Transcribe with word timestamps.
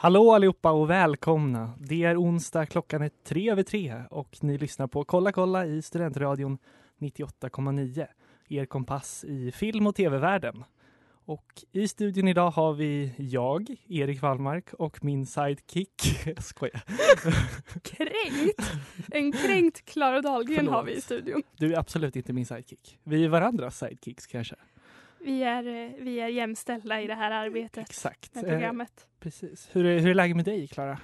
Hallå 0.00 0.32
allihopa 0.32 0.72
och 0.72 0.90
välkomna! 0.90 1.70
Det 1.78 2.04
är 2.04 2.22
onsdag, 2.22 2.66
klockan 2.66 3.02
är 3.02 3.10
tre 3.24 3.50
över 3.50 3.62
tre 3.62 4.02
och 4.10 4.38
ni 4.42 4.58
lyssnar 4.58 4.86
på 4.86 5.04
Kolla 5.04 5.32
kolla 5.32 5.66
i 5.66 5.82
Studentradion 5.82 6.58
98,9. 6.98 8.06
Er 8.48 8.66
kompass 8.66 9.24
i 9.24 9.52
film 9.52 9.86
och 9.86 9.94
tv-världen. 9.94 10.64
Och 11.24 11.44
i 11.72 11.88
studion 11.88 12.28
idag 12.28 12.50
har 12.50 12.72
vi 12.72 13.12
jag, 13.16 13.76
Erik 13.88 14.22
Wallmark 14.22 14.74
och 14.74 15.04
min 15.04 15.26
sidekick. 15.26 16.02
Jag 16.26 16.44
skojar. 16.44 16.82
Kränkt! 17.82 18.72
En 19.10 19.32
kränkt 19.32 19.84
Klara 19.84 20.20
Dahlgren 20.20 20.56
Förlåt. 20.56 20.74
har 20.74 20.84
vi 20.84 20.92
i 20.92 21.00
studion. 21.00 21.42
Du 21.56 21.72
är 21.72 21.78
absolut 21.78 22.16
inte 22.16 22.32
min 22.32 22.46
sidekick. 22.46 22.98
Vi 23.04 23.24
är 23.24 23.28
varandras 23.28 23.78
sidekicks 23.78 24.26
kanske. 24.26 24.56
Vi 25.20 25.42
är, 25.42 25.66
eh, 25.66 25.90
vi 26.04 26.20
är 26.20 26.28
jämställda 26.28 27.00
i 27.02 27.06
det 27.06 27.14
här 27.14 27.30
arbetet 27.30 27.90
Exakt. 27.90 28.34
med 28.34 28.44
Eh, 28.44 28.50
programmet. 28.50 29.06
precis. 29.20 29.68
Hur 29.72 29.86
är, 29.86 29.98
hur 30.00 30.10
är 30.10 30.14
läget 30.14 30.36
med 30.36 30.44
dig, 30.44 30.68
Klara? 30.68 30.98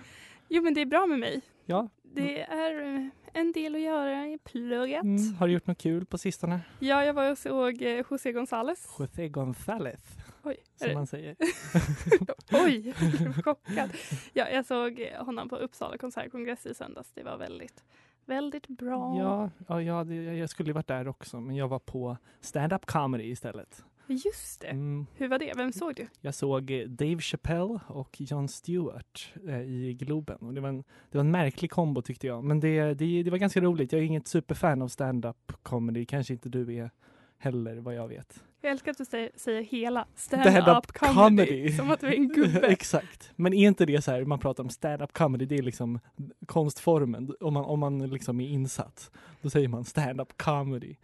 Jo 0.49 0.63
men 0.63 0.75
det 0.75 0.81
är 0.81 0.87
bra 0.87 1.07
med 1.07 1.19
mig. 1.19 1.41
Ja. 1.67 1.89
Det 2.03 2.41
är 2.41 2.95
eh, 2.97 3.07
en 3.33 3.53
del 3.53 3.75
att 3.75 3.81
göra 3.81 4.27
i 4.27 4.39
plugget. 4.45 5.03
Mm, 5.03 5.35
har 5.35 5.47
du 5.47 5.53
gjort 5.53 5.67
något 5.67 5.79
kul 5.79 6.07
på 6.07 6.19
sistone? 6.19 6.61
Ja, 6.79 7.05
jag 7.05 7.15
var 7.15 7.31
och 7.31 7.39
såg 7.39 7.83
eh, 7.83 8.03
José 8.11 8.33
González. 8.33 8.87
José 8.99 9.29
González, 9.29 10.01
Oj, 10.43 10.57
som 10.77 10.93
man 10.95 11.07
säger. 11.07 11.37
Oj, 12.53 12.95
jag 13.01 13.11
blev 13.19 13.43
chockad. 13.43 13.91
Ja, 14.33 14.49
jag 14.49 14.67
såg 14.67 15.01
eh, 15.01 15.25
honom 15.25 15.49
på 15.49 15.57
Uppsala 15.57 15.99
konsertkongress 15.99 16.67
i 16.67 16.75
söndags. 16.75 17.13
Det 17.15 17.23
var 17.23 17.37
väldigt, 17.37 17.85
väldigt 18.25 18.67
bra. 18.69 19.17
Ja, 19.19 19.51
ja, 19.69 19.83
ja 19.83 20.05
det, 20.05 20.15
jag 20.15 20.51
skulle 20.51 20.73
varit 20.73 20.87
där 20.89 21.09
också, 21.09 21.41
men 21.41 21.57
jag 21.57 21.69
var 21.69 21.79
på 21.79 22.17
stand-up 22.41 22.87
comedy 22.87 23.25
istället. 23.25 23.85
Just 24.07 24.61
det. 24.61 24.67
Mm, 24.67 25.07
Hur 25.15 25.29
var 25.29 25.39
det? 25.39 25.53
Vem 25.57 25.73
såg 25.73 25.95
du? 25.97 26.07
jag 26.21 26.35
såg 26.35 26.71
eh, 26.71 26.89
Dave 26.89 27.21
Chappelle 27.21 27.81
och 27.87 28.17
Jon 28.21 28.49
Stewart 28.49 29.33
eh, 29.49 29.61
i 29.61 29.95
Globen. 30.01 30.37
Och 30.41 30.55
det, 30.55 30.61
var 30.61 30.69
en, 30.69 30.79
det 31.11 31.19
var 31.19 31.21
en 31.21 31.31
märklig 31.31 31.71
kombo 31.71 32.03
tyckte 32.03 32.27
jag, 32.27 32.45
men 32.45 32.61
det, 32.61 32.95
det, 32.95 33.23
det 33.23 33.31
var 33.31 33.39
ganska 33.39 33.61
roligt. 33.61 33.93
Jag 33.93 34.01
är 34.03 34.07
inget 34.07 34.29
superfan 34.29 34.83
av 34.83 34.89
stand-up 34.89 35.53
comedy, 35.63 36.05
kanske 36.05 36.33
inte 36.33 36.49
du 36.49 36.75
är 36.75 36.91
heller 37.39 37.77
vad 37.77 37.95
jag 37.95 38.09
vet. 38.09 38.43
Jag 38.61 38.71
älskar 38.71 38.91
att 38.91 38.99
du 38.99 39.05
säger, 39.05 39.31
säger 39.37 39.63
hela 39.63 40.07
Stand-up 40.15 40.53
stand-up 40.53 40.93
comedy, 40.93 41.15
comedy. 41.15 41.73
som 41.73 41.91
att 41.91 42.01
du 42.01 42.07
är 42.07 42.13
en 42.13 42.29
gubbe. 42.29 42.61
Exakt. 42.69 43.33
Men 43.37 43.53
är 43.55 43.67
inte 43.69 43.87
det 43.87 44.03
så 44.03 44.11
här, 44.11 44.25
man 44.25 44.39
pratar 44.39 44.65
om 44.65 44.71
stand-up 44.71 45.13
comedy, 45.13 45.47
det 45.47 45.59
är 45.59 45.63
liksom 45.63 46.01
konstformen. 46.47 47.35
Om 47.41 47.55
man, 47.55 47.65
om 47.65 47.81
man 47.81 47.99
liksom 48.11 48.41
är 48.41 48.49
insatt, 48.49 49.11
då 49.43 49.51
säger 49.51 49.69
man 49.69 49.85
stand-up 49.85 50.37
comedy. 50.37 50.95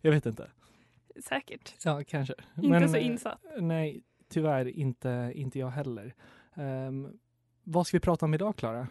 Jag 0.00 0.12
vet 0.12 0.26
inte. 0.26 0.48
Säkert. 1.24 1.74
Ja, 1.84 2.02
kanske. 2.06 2.34
Inte 2.62 2.88
så 2.88 2.96
eh, 2.96 3.06
insatt. 3.06 3.44
Nej, 3.58 4.02
tyvärr 4.28 4.68
inte, 4.68 5.32
inte 5.34 5.58
jag 5.58 5.70
heller. 5.70 6.14
Um, 6.54 7.18
vad 7.64 7.86
ska 7.86 7.96
vi 7.96 8.00
prata 8.00 8.26
om 8.26 8.34
idag, 8.34 8.56
Klara? 8.56 8.86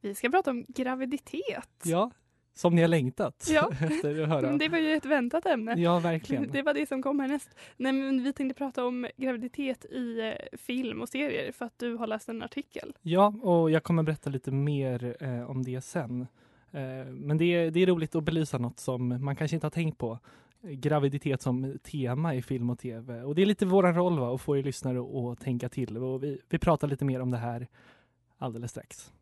Vi 0.00 0.14
ska 0.14 0.30
prata 0.30 0.50
om 0.50 0.64
graviditet. 0.68 1.82
Ja, 1.84 2.10
som 2.54 2.74
ni 2.74 2.80
har 2.80 2.88
längtat 2.88 3.48
Ja. 3.50 3.70
efter 3.80 4.22
att 4.22 4.28
höra. 4.28 4.40
Men 4.40 4.58
det 4.58 4.68
var 4.68 4.78
ju 4.78 4.94
ett 4.94 5.04
väntat 5.04 5.46
ämne. 5.46 5.74
Ja, 5.78 5.98
verkligen. 5.98 6.48
Det 6.52 6.62
var 6.62 6.74
det 6.74 6.88
som 6.88 7.02
kom 7.02 7.20
härnäst. 7.20 7.50
Nej, 7.76 7.92
men 7.92 8.22
vi 8.24 8.32
tänkte 8.32 8.58
prata 8.58 8.84
om 8.84 9.06
graviditet 9.16 9.84
i 9.84 10.20
eh, 10.20 10.58
film 10.58 11.02
och 11.02 11.08
serier 11.08 11.52
för 11.52 11.64
att 11.64 11.78
du 11.78 11.94
har 11.94 12.06
läst 12.06 12.28
en 12.28 12.42
artikel. 12.42 12.92
Ja, 13.02 13.34
och 13.42 13.70
jag 13.70 13.82
kommer 13.82 14.02
berätta 14.02 14.30
lite 14.30 14.50
mer 14.50 15.16
eh, 15.20 15.50
om 15.50 15.62
det 15.62 15.80
sen. 15.80 16.26
Eh, 16.72 17.06
men 17.06 17.38
det 17.38 17.44
är, 17.44 17.70
det 17.70 17.80
är 17.80 17.86
roligt 17.86 18.14
att 18.14 18.24
belysa 18.24 18.58
något 18.58 18.78
som 18.80 19.24
man 19.24 19.36
kanske 19.36 19.56
inte 19.56 19.66
har 19.66 19.70
tänkt 19.70 19.98
på. 19.98 20.18
Graviditet 20.62 21.42
som 21.42 21.78
tema 21.82 22.34
i 22.34 22.42
film 22.42 22.70
och 22.70 22.78
tv. 22.78 23.22
Och 23.22 23.34
det 23.34 23.42
är 23.42 23.46
lite 23.46 23.66
våran 23.66 23.94
roll 23.94 24.18
va, 24.18 24.34
att 24.34 24.40
få 24.40 24.56
er 24.56 24.62
lyssnare 24.62 25.00
att- 25.00 25.14
att 25.32 25.40
tänka 25.40 25.68
till. 25.68 25.96
Och 25.96 26.22
vi, 26.22 26.40
vi 26.48 26.58
pratar 26.58 26.88
lite 26.88 27.04
mer 27.04 27.20
om 27.20 27.30
det 27.30 27.36
här 27.38 27.66
alldeles 28.38 28.70
strax. 28.70 29.12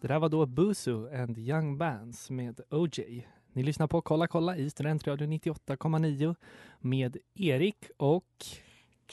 Det 0.00 0.08
där 0.08 0.18
var 0.18 0.28
då 0.28 0.46
Busu 0.46 1.08
and 1.22 1.38
Young 1.38 1.78
Bands 1.78 2.30
med 2.30 2.60
OJ. 2.70 3.26
Ni 3.52 3.62
lyssnar 3.62 3.86
på 3.86 4.00
Kolla 4.02 4.26
kolla 4.26 4.56
i 4.56 4.70
Studentradion 4.70 5.32
98,9 5.32 6.34
med 6.78 7.16
Erik 7.34 7.76
och 7.96 8.44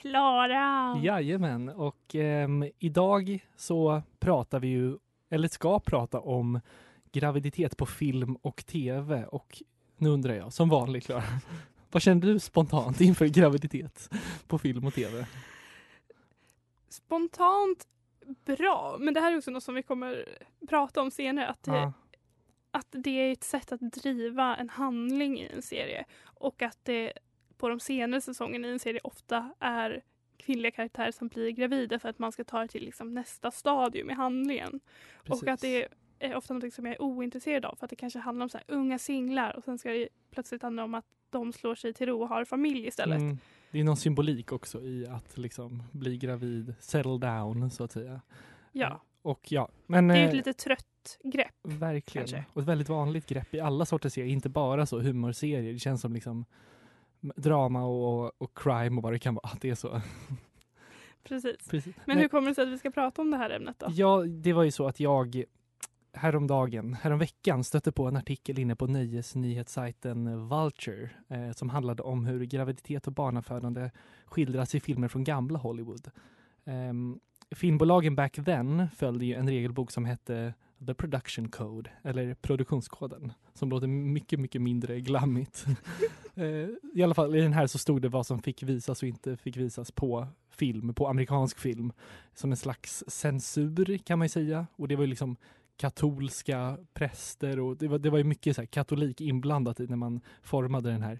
Klara! 0.01 0.97
Jajamän, 1.03 1.69
och 1.69 2.15
ehm, 2.15 2.65
idag 2.79 3.45
så 3.55 4.01
pratar 4.19 4.59
vi 4.59 4.67
ju, 4.67 4.97
eller 5.29 5.47
ska 5.47 5.79
prata 5.79 6.19
om 6.19 6.59
graviditet 7.11 7.77
på 7.77 7.85
film 7.85 8.35
och 8.35 8.65
tv 8.65 9.25
och 9.25 9.63
nu 9.97 10.09
undrar 10.09 10.33
jag, 10.33 10.53
som 10.53 10.69
vanligt 10.69 11.05
Klara, 11.05 11.23
vad 11.91 12.01
känner 12.01 12.21
du 12.21 12.39
spontant 12.39 13.01
inför 13.01 13.25
graviditet 13.25 14.09
på 14.47 14.57
film 14.57 14.87
och 14.87 14.93
tv? 14.93 15.25
Spontant 16.89 17.87
bra, 18.45 18.97
men 18.99 19.13
det 19.13 19.19
här 19.19 19.31
är 19.31 19.37
också 19.37 19.51
något 19.51 19.63
som 19.63 19.75
vi 19.75 19.83
kommer 19.83 20.25
prata 20.69 21.01
om 21.01 21.11
senare. 21.11 21.47
Att 21.47 21.63
det, 21.63 21.71
Ja, 21.71 21.93
att 22.71 22.87
det 22.89 23.09
är 23.09 23.31
ett 23.31 23.43
sätt 23.43 23.71
att 23.71 23.81
driva 23.81 24.55
en 24.55 24.69
handling 24.69 25.39
i 25.39 25.51
en 25.55 25.61
serie 25.61 26.05
och 26.23 26.61
att 26.61 26.77
det 26.83 27.13
på 27.59 27.69
de 27.69 27.79
senare 27.79 28.21
säsongerna 28.21 28.67
i 28.67 28.71
en 28.71 28.79
serie 28.79 28.99
ofta 29.03 29.53
är 29.59 30.03
kvinnliga 30.37 30.71
karaktärer 30.71 31.11
som 31.11 31.27
blir 31.27 31.51
gravida 31.51 31.99
för 31.99 32.09
att 32.09 32.19
man 32.19 32.31
ska 32.31 32.43
ta 32.43 32.59
det 32.59 32.67
till 32.67 32.83
liksom 32.83 33.13
nästa 33.13 33.51
stadium 33.51 34.09
i 34.09 34.13
handlingen. 34.13 34.79
precis. 35.23 35.43
Och 35.43 35.49
att 35.49 35.61
det 35.61 35.87
är 36.19 36.35
ofta 36.35 36.53
något 36.53 36.73
som 36.73 36.85
jag 36.85 36.95
är 36.95 37.01
ointresserad 37.01 37.65
av 37.65 37.75
för 37.75 37.85
att 37.85 37.89
det 37.89 37.95
kanske 37.95 38.19
handlar 38.19 38.43
om 38.43 38.49
så 38.49 38.57
här 38.57 38.75
unga 38.75 38.99
singlar 38.99 39.57
och 39.57 39.63
sen 39.63 39.77
ska 39.77 39.89
det 39.89 40.09
plötsligt 40.31 40.61
handla 40.61 40.83
om 40.83 40.93
att 40.93 41.05
de 41.29 41.53
slår 41.53 41.75
sig 41.75 41.93
till 41.93 42.07
ro 42.07 42.21
och 42.21 42.29
har 42.29 42.45
familj 42.45 42.87
istället. 42.87 43.19
Mm, 43.19 43.37
det 43.71 43.79
är 43.79 43.83
någon 43.83 43.97
symbolik 43.97 44.51
också 44.51 44.81
i 44.81 45.07
att 45.07 45.37
liksom 45.37 45.83
bli 45.91 46.17
gravid, 46.17 46.75
settle 46.79 47.17
down 47.17 47.71
så 47.71 47.83
att 47.83 47.91
säga. 47.91 48.21
Ja, 48.71 49.01
Och 49.21 49.51
ja, 49.51 49.69
men 49.85 50.07
det 50.07 50.13
är 50.15 50.23
eh, 50.23 50.27
ett 50.29 50.35
lite 50.35 50.53
trött 50.53 51.19
grepp. 51.23 51.55
Verkligen. 51.63 52.27
kanske. 52.27 52.45
Och 52.53 52.61
ett 52.61 52.67
väldigt 52.67 52.89
vanligt 52.89 53.25
grepp 53.25 53.53
i 53.53 53.59
alla 53.59 53.85
sorters 53.85 54.13
serier, 54.13 54.29
inte 54.29 54.49
bara 54.49 54.85
så 54.85 54.99
humorserier. 54.99 55.73
Det 55.73 55.79
känns 55.79 56.01
som 56.01 56.13
liksom 56.13 56.45
drama 57.21 57.85
och, 57.85 58.41
och 58.41 58.57
crime 58.57 58.97
och 58.97 59.03
vad 59.03 59.13
det 59.13 59.19
kan 59.19 59.35
vara. 59.35 59.49
Det 59.61 59.69
är 59.69 59.75
så. 59.75 60.01
Precis. 61.23 61.69
Precis. 61.69 61.95
Men 62.05 62.17
hur 62.17 62.27
kommer 62.27 62.49
det 62.49 62.55
sig 62.55 62.63
att 62.63 62.69
vi 62.69 62.77
ska 62.77 62.91
prata 62.91 63.21
om 63.21 63.31
det 63.31 63.37
här 63.37 63.49
ämnet 63.49 63.79
då? 63.79 63.87
Ja, 63.89 64.23
det 64.27 64.53
var 64.53 64.63
ju 64.63 64.71
så 64.71 64.87
att 64.87 64.99
jag 64.99 65.43
häromdagen, 66.13 66.93
häromveckan 66.93 67.63
stötte 67.63 67.91
på 67.91 68.07
en 68.07 68.17
artikel 68.17 68.59
inne 68.59 68.75
på 68.75 68.87
nöjesnyhetssajten 68.87 70.47
Vulture 70.47 71.09
eh, 71.27 71.51
som 71.51 71.69
handlade 71.69 72.03
om 72.03 72.25
hur 72.25 72.45
graviditet 72.45 73.07
och 73.07 73.13
barnafödande 73.13 73.89
skildras 74.25 74.75
i 74.75 74.79
filmer 74.79 75.07
från 75.07 75.23
gamla 75.23 75.59
Hollywood. 75.59 76.11
Ehm, 76.65 77.19
filmbolagen 77.51 78.15
back 78.15 78.39
then 78.45 78.87
följde 78.95 79.25
ju 79.25 79.33
en 79.33 79.49
regelbok 79.49 79.91
som 79.91 80.05
hette 80.05 80.53
The 80.87 80.93
Production 80.93 81.49
Code, 81.49 81.89
eller 82.03 82.33
produktionskoden, 82.33 83.33
som 83.53 83.69
låter 83.69 83.87
mycket, 83.87 84.39
mycket 84.39 84.61
mindre 84.61 85.01
glammigt. 85.01 85.65
Eh, 86.35 86.69
I 86.93 87.03
alla 87.03 87.13
fall 87.13 87.35
i 87.35 87.41
den 87.41 87.53
här 87.53 87.67
så 87.67 87.77
stod 87.77 88.01
det 88.01 88.09
vad 88.09 88.25
som 88.25 88.41
fick 88.41 88.63
visas 88.63 89.01
och 89.01 89.07
inte 89.07 89.37
fick 89.37 89.57
visas 89.57 89.91
på 89.91 90.27
film, 90.49 90.93
på 90.93 91.07
amerikansk 91.07 91.59
film. 91.59 91.91
Som 92.33 92.51
en 92.51 92.57
slags 92.57 93.03
censur 93.07 93.97
kan 93.97 94.19
man 94.19 94.25
ju 94.25 94.29
säga. 94.29 94.67
Och 94.75 94.87
det 94.87 94.95
var 94.95 95.03
ju 95.03 95.09
liksom 95.09 95.37
katolska 95.77 96.77
präster 96.93 97.59
och 97.59 97.77
det 97.77 97.87
var, 97.87 97.99
det 97.99 98.09
var 98.09 98.17
ju 98.17 98.23
mycket 98.23 98.55
så 98.55 98.67
katolik 98.67 99.21
inblandat 99.21 99.79
i 99.79 99.87
när 99.87 99.95
man 99.95 100.21
formade 100.41 100.91
den 100.91 101.01
här. 101.01 101.19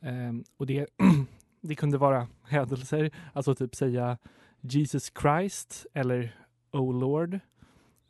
Ehm, 0.00 0.44
och 0.56 0.66
det, 0.66 0.86
det 1.60 1.74
kunde 1.74 1.98
vara 1.98 2.28
hädelser, 2.42 3.10
alltså 3.32 3.54
typ 3.54 3.74
säga 3.74 4.18
Jesus 4.60 5.12
Christ 5.20 5.86
eller 5.94 6.36
Oh 6.72 7.00
Lord. 7.00 7.40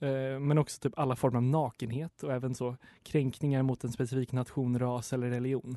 Eh, 0.02 0.40
Men 0.40 0.58
också 0.58 0.80
typ 0.80 0.98
alla 0.98 1.16
former 1.16 1.36
av 1.36 1.42
nakenhet 1.42 2.22
och 2.22 2.32
även 2.32 2.54
så 2.54 2.76
kränkningar 3.02 3.62
mot 3.62 3.84
en 3.84 3.92
specifik 3.92 4.32
nation, 4.32 4.78
ras 4.78 5.12
eller 5.12 5.30
religion. 5.30 5.76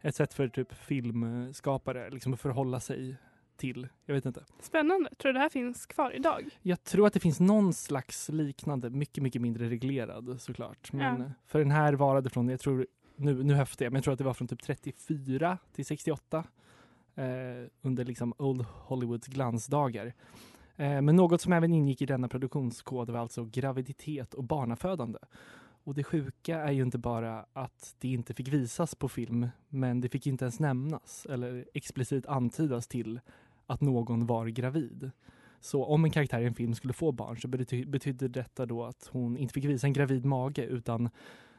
Ett 0.00 0.14
sätt 0.14 0.34
för 0.34 0.48
typ 0.48 0.72
filmskapare 0.74 2.10
liksom 2.10 2.34
att 2.34 2.40
förhålla 2.40 2.80
sig 2.80 3.16
till. 3.56 3.88
Jag 4.04 4.14
vet 4.14 4.26
inte. 4.26 4.44
Spännande. 4.60 5.10
Tror 5.18 5.28
du 5.28 5.32
det 5.32 5.40
här 5.40 5.48
finns 5.48 5.86
kvar 5.86 6.10
idag? 6.16 6.48
Jag 6.62 6.84
tror 6.84 7.06
att 7.06 7.12
det 7.12 7.20
finns 7.20 7.40
någon 7.40 7.74
slags 7.74 8.28
liknande, 8.28 8.90
mycket, 8.90 9.22
mycket 9.22 9.42
mindre 9.42 9.68
reglerad 9.68 10.40
såklart. 10.40 10.92
Men 10.92 11.20
Ja. 11.20 11.30
för 11.46 11.58
den 11.58 11.70
här 11.70 11.92
varade 11.92 12.30
från, 12.30 12.48
jag 12.48 12.60
tror 12.60 12.86
nu, 13.16 13.42
nu 13.44 13.54
höftar 13.54 13.84
jag, 13.84 13.92
men 13.92 13.96
jag 13.98 14.04
tror 14.04 14.12
att 14.12 14.18
det 14.18 14.24
var 14.24 14.34
från 14.34 14.48
typ 14.48 14.62
34 14.62 15.58
till 15.72 15.86
68 15.86 16.44
eh, 17.14 17.24
under 17.82 18.04
liksom 18.04 18.34
Old 18.38 18.62
Hollywoods 18.62 19.26
glansdagar. 19.26 20.14
Eh, 20.78 21.02
men 21.02 21.16
något 21.16 21.40
som 21.40 21.52
även 21.52 21.72
ingick 21.74 22.02
i 22.02 22.06
denna 22.06 22.28
produktionskod 22.28 23.10
var 23.10 23.20
alltså 23.20 23.44
graviditet 23.44 24.34
och 24.34 24.44
barnafödande. 24.44 25.18
Och 25.84 25.94
det 25.94 26.04
sjuka 26.04 26.56
är 26.58 26.72
ju 26.72 26.82
inte 26.82 26.98
bara 26.98 27.46
att 27.52 27.94
det 27.98 28.08
inte 28.08 28.34
fick 28.34 28.48
visas 28.48 28.94
på 28.94 29.08
film, 29.08 29.48
men 29.68 30.00
det 30.00 30.08
fick 30.08 30.26
inte 30.26 30.44
ens 30.44 30.60
nämnas 30.60 31.26
eller 31.30 31.64
explicit 31.74 32.26
antydas 32.26 32.88
till 32.88 33.20
att 33.66 33.80
någon 33.80 34.26
var 34.26 34.46
gravid. 34.46 35.10
Så 35.60 35.84
om 35.84 36.04
en 36.04 36.10
karaktär 36.10 36.40
i 36.40 36.46
en 36.46 36.54
film 36.54 36.74
skulle 36.74 36.92
få 36.92 37.12
barn 37.12 37.36
så 37.36 37.48
bety- 37.48 37.86
betydde 37.86 38.28
detta 38.28 38.66
då 38.66 38.84
att 38.84 39.08
hon 39.12 39.36
inte 39.36 39.54
fick 39.54 39.64
visa 39.64 39.86
en 39.86 39.92
gravid 39.92 40.24
mage 40.24 40.64
utan 40.64 41.10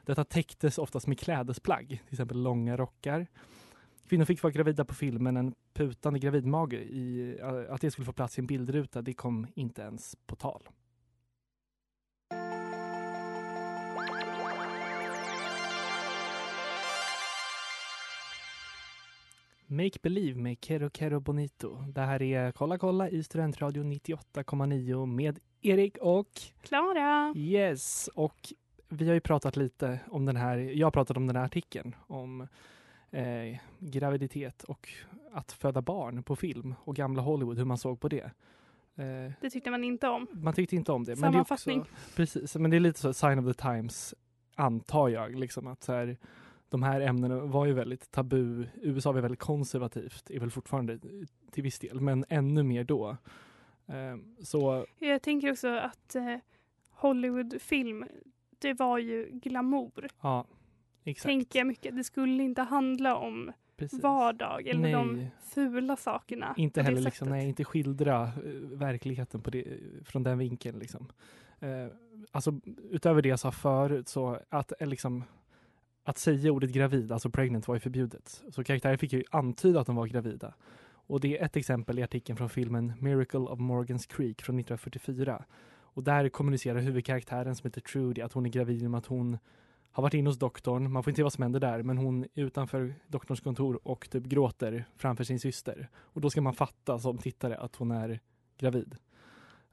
detta 0.04 0.24
täcktes 0.24 0.78
oftast 0.78 1.06
med 1.06 1.18
klädesplagg, 1.18 1.88
till 1.88 2.14
exempel 2.14 2.42
långa 2.42 2.76
rockar. 2.76 3.26
Kvinnor 4.10 4.24
fick 4.24 4.42
vara 4.42 4.52
gravida 4.52 4.84
på 4.84 4.94
film 4.94 5.24
men 5.24 5.36
en 5.36 5.54
putande 5.72 6.18
gravidmage, 6.18 6.74
i, 6.74 7.36
att 7.68 7.80
det 7.80 7.90
skulle 7.90 8.04
få 8.04 8.12
plats 8.12 8.38
i 8.38 8.40
en 8.40 8.46
bildruta, 8.46 9.02
det 9.02 9.14
kom 9.14 9.46
inte 9.54 9.82
ens 9.82 10.16
på 10.26 10.36
tal. 10.36 10.68
Make 19.66 19.98
Believe 20.02 20.40
med 20.40 20.56
Kero 20.60 20.90
Kero 20.94 21.20
Bonito. 21.20 21.84
Det 21.88 22.00
här 22.00 22.22
är 22.22 22.52
Kolla 22.52 22.78
kolla 22.78 23.08
i 23.08 23.22
Studentradion 23.22 23.92
98,9 23.92 25.06
med 25.06 25.38
Erik 25.60 25.96
och 26.00 26.40
Klara! 26.62 27.34
Yes, 27.36 28.10
och 28.14 28.52
vi 28.88 29.06
har 29.06 29.14
ju 29.14 29.20
pratat 29.20 29.56
lite 29.56 30.00
om 30.08 30.24
den 30.24 30.36
här, 30.36 30.58
jag 30.58 30.86
har 30.86 30.90
pratat 30.90 31.16
om 31.16 31.26
den 31.26 31.36
här 31.36 31.44
artikeln 31.44 31.94
om 32.06 32.48
eh, 33.10 33.58
graviditet 33.78 34.62
och 34.64 34.88
att 35.32 35.52
föda 35.52 35.82
barn 35.82 36.22
på 36.22 36.36
film 36.36 36.74
och 36.84 36.96
gamla 36.96 37.22
Hollywood, 37.22 37.58
hur 37.58 37.64
man 37.64 37.78
såg 37.78 38.00
på 38.00 38.08
det. 38.08 38.30
Eh, 38.96 39.32
Det 39.40 39.50
tyckte 39.50 39.70
man 39.70 39.84
inte 39.84 40.08
om. 40.08 40.26
man 40.32 40.54
tyckte 40.54 40.76
inte 40.76 40.92
om 40.92 41.04
det. 41.04 41.16
Men 41.20 41.32
det 41.32 41.40
också, 41.40 41.56
Sammanfattning. 41.56 41.96
precis, 42.16 42.56
men 42.56 42.70
det 42.70 42.76
är 42.76 42.80
lite 42.80 43.00
så 43.00 43.12
sign 43.12 43.38
of 43.38 43.56
the 43.56 43.62
times, 43.62 44.14
antar 44.54 45.08
jag. 45.08 45.34
Liksom, 45.38 45.66
att 45.66 45.82
så 45.82 45.92
här, 45.92 46.16
de 46.68 46.82
här 46.82 47.00
ämnena 47.00 47.40
var 47.40 47.66
ju 47.66 47.72
väldigt 47.72 48.10
tabu. 48.10 48.66
USA 48.82 49.12
var 49.12 49.20
väldigt 49.20 49.40
konservativt, 49.40 50.30
är 50.30 50.40
väl 50.40 50.50
fortfarande 50.50 50.98
till 51.50 51.62
viss 51.62 51.78
del, 51.78 52.00
men 52.00 52.24
ännu 52.28 52.62
mer 52.62 52.84
då. 52.84 53.16
Eh, 53.86 54.16
så 54.44 54.86
Jag 54.98 55.22
tänker 55.22 55.52
också 55.52 55.68
att 55.68 56.14
eh, 56.14 56.36
Hollywoodfilm, 56.90 58.04
det 58.58 58.74
var 58.74 58.98
ju 58.98 59.28
glamour. 59.32 60.08
ja, 60.20 60.44
exakt. 61.04 61.26
Tänker 61.26 61.58
jag 61.58 61.66
mycket. 61.66 61.96
Det 61.96 62.04
skulle 62.04 62.42
inte 62.42 62.62
handla 62.62 63.16
om 63.16 63.52
precis. 63.80 64.02
vardag 64.02 64.66
eller 64.66 64.92
de 64.92 65.12
Nej. 65.12 65.30
fula 65.42 65.96
sakerna. 65.96 66.54
Inte 66.56 66.82
heller 66.82 67.00
liksom, 67.00 67.28
nej, 67.28 67.48
inte 67.48 67.64
skildra 67.64 68.22
eh, 68.22 68.30
verkligheten 68.72 69.40
på 69.40 69.50
det, 69.50 69.64
från 70.04 70.22
den 70.22 70.38
vinkeln. 70.38 70.78
Liksom. 70.78 71.06
Eh, 71.60 71.86
alltså, 72.30 72.60
utöver 72.90 73.22
det 73.22 73.28
jag 73.28 73.40
sa 73.40 73.52
förut, 73.52 74.08
så 74.08 74.38
att 74.48 74.72
eh, 74.80 74.88
liksom, 74.88 75.24
att 76.04 76.18
säga 76.18 76.52
ordet 76.52 76.70
gravid, 76.70 77.12
alltså 77.12 77.30
pregnant, 77.30 77.68
var 77.68 77.74
ju 77.74 77.80
förbjudet. 77.80 78.42
Så 78.50 78.64
karaktärer 78.64 78.96
fick 78.96 79.12
ju 79.12 79.24
antyda 79.30 79.80
att 79.80 79.86
de 79.86 79.96
var 79.96 80.06
gravida. 80.06 80.54
Och 81.10 81.20
det 81.20 81.38
är 81.38 81.44
ett 81.44 81.56
exempel 81.56 81.98
i 81.98 82.02
artikeln 82.02 82.36
från 82.36 82.50
filmen 82.50 82.92
Miracle 82.98 83.40
of 83.40 83.58
Morgan's 83.58 84.08
Creek 84.16 84.42
från 84.42 84.58
1944. 84.58 85.44
Och 85.92 86.02
där 86.02 86.28
kommunicerar 86.28 86.80
huvudkaraktären 86.80 87.56
som 87.56 87.68
heter 87.68 87.80
Trudy 87.80 88.22
att 88.22 88.32
hon 88.32 88.46
är 88.46 88.50
gravid 88.50 88.76
genom 88.76 88.94
att 88.94 89.06
hon 89.06 89.38
har 89.92 90.02
varit 90.02 90.14
inne 90.14 90.28
hos 90.28 90.38
doktorn. 90.38 90.92
Man 90.92 91.02
får 91.02 91.10
inte 91.10 91.18
se 91.18 91.22
vad 91.22 91.32
som 91.32 91.42
händer 91.42 91.60
där, 91.60 91.82
men 91.82 91.98
hon 91.98 92.24
är 92.24 92.28
utanför 92.34 92.94
doktorns 93.06 93.40
kontor 93.40 93.80
och 93.88 94.10
typ 94.10 94.24
gråter 94.24 94.84
framför 94.96 95.24
sin 95.24 95.40
syster. 95.40 95.88
Och 95.94 96.20
då 96.20 96.30
ska 96.30 96.40
man 96.40 96.54
fatta 96.54 96.98
som 96.98 97.18
tittare 97.18 97.56
att 97.56 97.76
hon 97.76 97.90
är 97.90 98.20
gravid. 98.58 98.96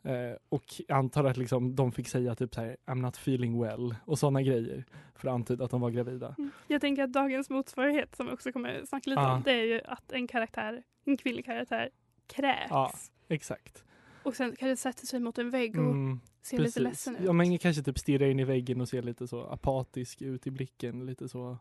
Eh, 0.03 0.37
och 0.49 0.65
antar 0.89 1.23
att 1.23 1.37
liksom, 1.37 1.75
de 1.75 1.91
fick 1.91 2.07
säga 2.07 2.35
typ 2.35 2.55
så 2.55 2.61
här, 2.61 2.77
I'm 2.85 3.01
not 3.01 3.15
feeling 3.15 3.61
well 3.61 3.95
och 4.05 4.19
sådana 4.19 4.41
grejer 4.41 4.85
för 5.15 5.27
att 5.27 5.33
antyda 5.33 5.65
att 5.65 5.71
de 5.71 5.81
var 5.81 5.89
gravida. 5.89 6.35
Mm. 6.37 6.51
Jag 6.67 6.81
tänker 6.81 7.03
att 7.03 7.13
dagens 7.13 7.49
motsvarighet, 7.49 8.15
som 8.15 8.25
vi 8.25 8.31
också 8.31 8.51
kommer 8.51 8.85
snacka 8.85 9.09
lite 9.09 9.21
Ja. 9.21 9.35
om, 9.35 9.41
det 9.45 9.51
är 9.51 9.63
ju 9.63 9.81
att 9.85 10.11
en 10.11 10.27
karaktär, 10.27 10.83
en 11.05 11.17
kvinnlig 11.17 11.45
karaktär, 11.45 11.89
kräks. 12.27 12.69
Ja. 12.69 12.91
Exakt. 13.27 13.83
Och 14.27 14.35
sen 14.35 14.55
kanske 14.59 14.75
sätter 14.81 15.05
sig 15.05 15.19
mot 15.19 15.37
en 15.37 15.49
vägg 15.49 15.77
och 15.79 15.85
Mm, 15.85 16.19
ser 16.41 16.57
lite 16.57 16.79
ledsen 16.79 17.15
ut. 17.15 17.21
Ja, 17.25 17.33
men 17.33 17.57
kanske 17.57 17.83
typ 17.83 17.99
stirra 17.99 18.27
in 18.27 18.39
i 18.39 18.43
väggen 18.43 18.81
och 18.81 18.89
se 18.89 19.01
lite 19.01 19.27
så 19.27 19.41
apatisk 19.41 20.21
ut 20.21 20.47
i 20.47 20.51
blicken, 20.51 21.05
lite 21.05 21.29
så 21.29 21.57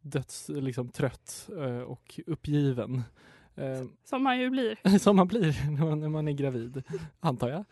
döds, 0.00 0.48
liksom 0.48 0.88
trött 0.88 1.48
eh, 1.58 1.78
och 1.78 2.20
uppgiven. 2.26 3.02
Eh, 3.56 3.84
Som 4.04 4.22
man 4.22 4.40
ju 4.40 4.50
blir. 4.50 4.98
som 4.98 5.16
man 5.16 5.28
blir 5.28 5.70
när 5.70 5.84
man, 5.84 6.00
när 6.00 6.08
man 6.08 6.28
är 6.28 6.32
gravid, 6.32 6.82
antar 7.20 7.48
jag. 7.48 7.64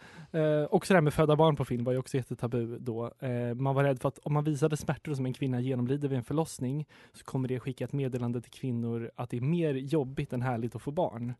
Eh, 0.42 0.64
också 0.70 0.94
det 0.94 0.96
här 0.96 1.02
med 1.02 1.14
föda 1.14 1.36
barn 1.36 1.56
på 1.56 1.64
film 1.64 1.84
var 1.84 1.92
ju 1.92 1.98
också 1.98 2.16
jättetabu 2.16 2.78
då. 2.78 3.12
Eh, 3.18 3.54
man 3.54 3.74
var 3.74 3.84
rädd 3.84 4.00
för 4.00 4.08
att 4.08 4.18
om 4.18 4.32
man 4.32 4.44
visade 4.44 4.76
smärtor 4.76 5.14
som 5.14 5.26
en 5.26 5.32
kvinna 5.34 5.60
genomlider 5.60 6.08
vid 6.08 6.18
en 6.18 6.24
förlossning 6.24 6.86
så 7.12 7.24
kommer 7.24 7.48
det 7.48 7.60
skicka 7.60 7.84
ett 7.84 7.92
meddelande 7.92 8.40
till 8.40 8.52
kvinnor 8.52 9.10
att 9.16 9.30
det 9.30 9.36
är 9.36 9.40
mer 9.40 9.74
jobbigt 9.74 10.32
än 10.32 10.42
härligt 10.42 10.76
att 10.76 10.82
få 10.82 10.90
barn. 10.90 11.34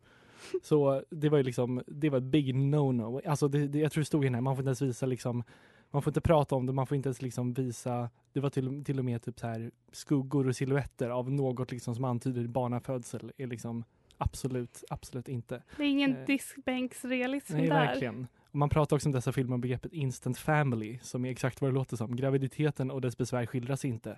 Så 0.63 1.03
det 1.09 1.29
var 1.29 1.37
ju 1.37 1.43
liksom, 1.43 1.81
det 1.87 2.09
var 2.09 2.17
ett 2.17 2.23
big 2.23 2.55
no-no. 2.55 3.21
Alltså 3.27 3.47
det, 3.47 3.67
det, 3.67 3.79
jag 3.79 3.91
tror 3.91 4.01
det 4.01 4.05
stod 4.05 4.23
i 4.23 4.27
den 4.27 4.35
här, 4.35 4.41
man 4.41 4.55
får 4.55 4.61
inte 4.61 4.69
ens 4.69 4.81
visa 4.81 5.05
liksom, 5.05 5.43
man 5.91 6.01
får 6.01 6.11
inte 6.11 6.21
prata 6.21 6.55
om 6.55 6.65
det, 6.65 6.73
man 6.73 6.87
får 6.87 6.95
inte 6.95 7.07
ens 7.07 7.21
liksom 7.21 7.53
visa, 7.53 8.09
det 8.33 8.39
var 8.39 8.49
till, 8.49 8.83
till 8.83 8.99
och 8.99 9.05
med 9.05 9.21
typ 9.21 9.39
så 9.39 9.47
här 9.47 9.71
skuggor 9.91 10.47
och 10.47 10.55
silhuetter 10.55 11.09
av 11.09 11.31
något 11.31 11.71
liksom 11.71 11.95
som 11.95 12.03
antyder 12.03 12.47
barnafödsel 12.47 13.31
är 13.37 13.47
liksom 13.47 13.83
absolut, 14.17 14.83
absolut 14.89 15.27
inte. 15.27 15.63
Det 15.77 15.83
är 15.83 15.87
ingen 15.87 16.17
Eh, 16.17 16.25
diskbänksrealism 16.25 17.57
Nej, 17.57 17.67
där. 17.67 17.85
verkligen. 17.85 18.27
Och 18.51 18.55
man 18.55 18.69
pratar 18.69 18.95
också 18.95 19.09
om 19.09 19.13
dessa 19.13 19.31
filmer 19.31 19.53
om 19.53 19.61
begreppet 19.61 19.93
instant 19.93 20.37
family, 20.37 20.99
som 21.01 21.25
är 21.25 21.31
exakt 21.31 21.61
vad 21.61 21.71
det 21.71 21.75
låter 21.75 21.97
som. 21.97 22.15
Graviditeten 22.15 22.91
och 22.91 23.01
dess 23.01 23.17
besvär 23.17 23.45
skildras 23.45 23.85
inte. 23.85 24.17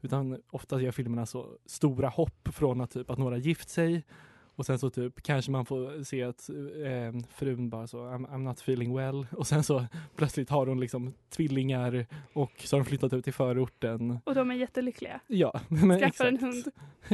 Utan 0.00 0.42
ofta 0.50 0.80
gör 0.80 0.92
filmerna 0.92 1.26
så 1.26 1.46
stora 1.66 2.08
hopp 2.08 2.48
från 2.52 2.80
att, 2.80 2.90
typ, 2.90 3.10
att 3.10 3.18
några 3.18 3.36
gift 3.36 3.68
sig 3.68 4.04
och 4.56 4.66
sen 4.66 4.78
så 4.78 4.90
typ 4.90 5.22
kanske 5.22 5.50
man 5.50 5.66
får 5.66 6.04
se 6.04 6.22
att 6.22 6.48
eh, 6.84 7.20
frun 7.34 7.70
bara 7.70 7.86
så 7.86 7.98
I'm, 7.98 8.26
I'm 8.28 8.38
not 8.42 8.58
feeling 8.58 8.96
well 8.96 9.26
och 9.36 9.46
sen 9.46 9.62
så 9.62 9.86
plötsligt 10.16 10.50
har 10.50 10.66
hon 10.66 10.80
liksom 10.80 11.14
tvillingar 11.30 12.06
och 12.32 12.52
så 12.64 12.76
har 12.76 12.80
de 12.84 12.88
flyttat 12.88 13.12
ut 13.12 13.24
till 13.24 13.32
förorten. 13.32 14.18
Och 14.24 14.34
de 14.34 14.50
är 14.50 14.54
jättelyckliga. 14.54 15.20
Ja, 15.26 15.60
men 15.68 15.98
Skaffa 15.98 16.28
en 16.28 16.34
exakt. 16.34 16.42
hund. 16.42 16.72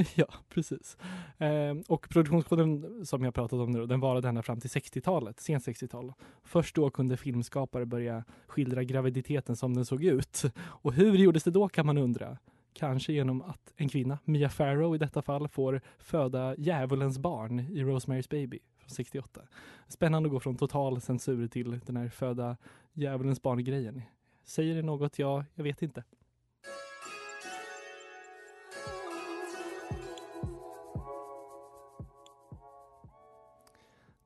ja, 0.14 0.26
precis. 0.48 0.96
Ehm, 1.38 1.82
och 1.88 2.08
produktionskoden 2.08 3.00
som 3.06 3.24
jag 3.24 3.34
pratat 3.34 3.60
om 3.60 3.70
nu, 3.70 3.86
den 3.86 4.00
varade 4.00 4.28
ända 4.28 4.42
fram 4.42 4.60
till 4.60 4.70
60-talet, 4.70 5.40
sent 5.40 5.66
60-tal. 5.66 6.12
Först 6.44 6.74
då 6.74 6.90
kunde 6.90 7.16
filmskapare 7.16 7.86
börja 7.86 8.24
skildra 8.46 8.84
graviditeten 8.84 9.56
som 9.56 9.74
den 9.74 9.84
såg 9.84 10.04
ut. 10.04 10.42
Och 10.58 10.92
hur 10.92 11.14
gjordes 11.14 11.44
det 11.44 11.50
då 11.50 11.68
kan 11.68 11.86
man 11.86 11.98
undra? 11.98 12.38
Kanske 12.78 13.12
genom 13.12 13.42
att 13.42 13.72
en 13.76 13.88
kvinna, 13.88 14.18
Mia 14.24 14.48
Farrow 14.48 14.94
i 14.94 14.98
detta 14.98 15.22
fall, 15.22 15.48
får 15.48 15.80
föda 15.98 16.56
djävulens 16.58 17.18
barn 17.18 17.60
i 17.60 17.84
Rosemary's 17.84 18.30
Baby 18.30 18.58
från 18.78 18.90
68. 18.90 19.40
Spännande 19.88 20.26
att 20.26 20.30
gå 20.30 20.40
från 20.40 20.56
total 20.56 21.00
censur 21.00 21.48
till 21.48 21.80
den 21.86 21.96
här 21.96 22.08
föda 22.08 22.56
djävulens 22.92 23.42
barn-grejen. 23.42 24.02
Säger 24.44 24.74
det 24.74 24.82
något? 24.82 25.18
Ja, 25.18 25.44
jag 25.54 25.64
vet 25.64 25.82
inte. 25.82 26.04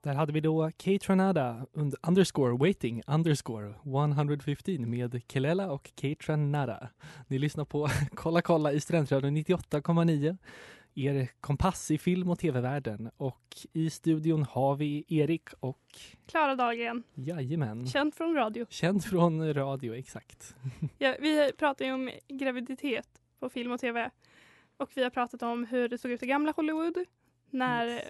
Där 0.03 0.15
hade 0.15 0.33
vi 0.33 0.41
då 0.41 0.71
Kate 0.77 1.13
Ranada 1.13 1.67
und 1.73 1.95
underscore 2.09 2.57
waiting 2.57 3.03
underscore 3.07 3.75
115 3.85 4.91
med 4.91 5.23
Kelela 5.29 5.71
och 5.73 5.91
Kate 5.95 6.33
Ranada. 6.33 6.89
Ni 7.27 7.39
lyssnar 7.39 7.65
på 7.65 7.89
Kolla 8.15 8.43
kolla 8.43 8.73
i 8.73 8.81
Studentradion 8.81 9.37
98,9 9.37 10.37
er 10.95 11.29
kompass 11.41 11.91
i 11.91 11.99
film 11.99 12.31
och 12.31 12.39
tv-världen 12.39 13.11
och 13.17 13.57
i 13.73 13.91
studion 13.91 14.43
har 14.43 14.77
vi 14.77 15.05
Erik 15.09 15.49
och 15.61 15.99
Klara 16.27 16.55
Dahlgren, 16.55 17.03
jajamän, 17.15 17.87
känd 17.87 18.15
från 18.15 18.35
radio. 18.35 18.67
känd 18.71 19.05
från 19.05 19.55
radio, 19.55 19.95
exakt. 19.95 20.55
Ja, 20.99 21.15
vi 21.21 21.53
pratar 21.59 21.85
ju 21.85 21.93
om 21.93 22.11
graviditet 22.29 23.09
på 23.41 23.49
film 23.49 23.73
och 23.73 23.81
tv. 23.81 24.11
Och 24.77 24.91
vi 24.95 25.03
har 25.03 25.11
pratat 25.11 25.43
om 25.43 25.65
hur 25.65 25.89
det 25.89 25.99
såg 25.99 26.11
ut 26.11 26.23
i 26.23 26.27
gamla 26.27 26.53
Hollywood 26.57 27.05
när 27.53 28.03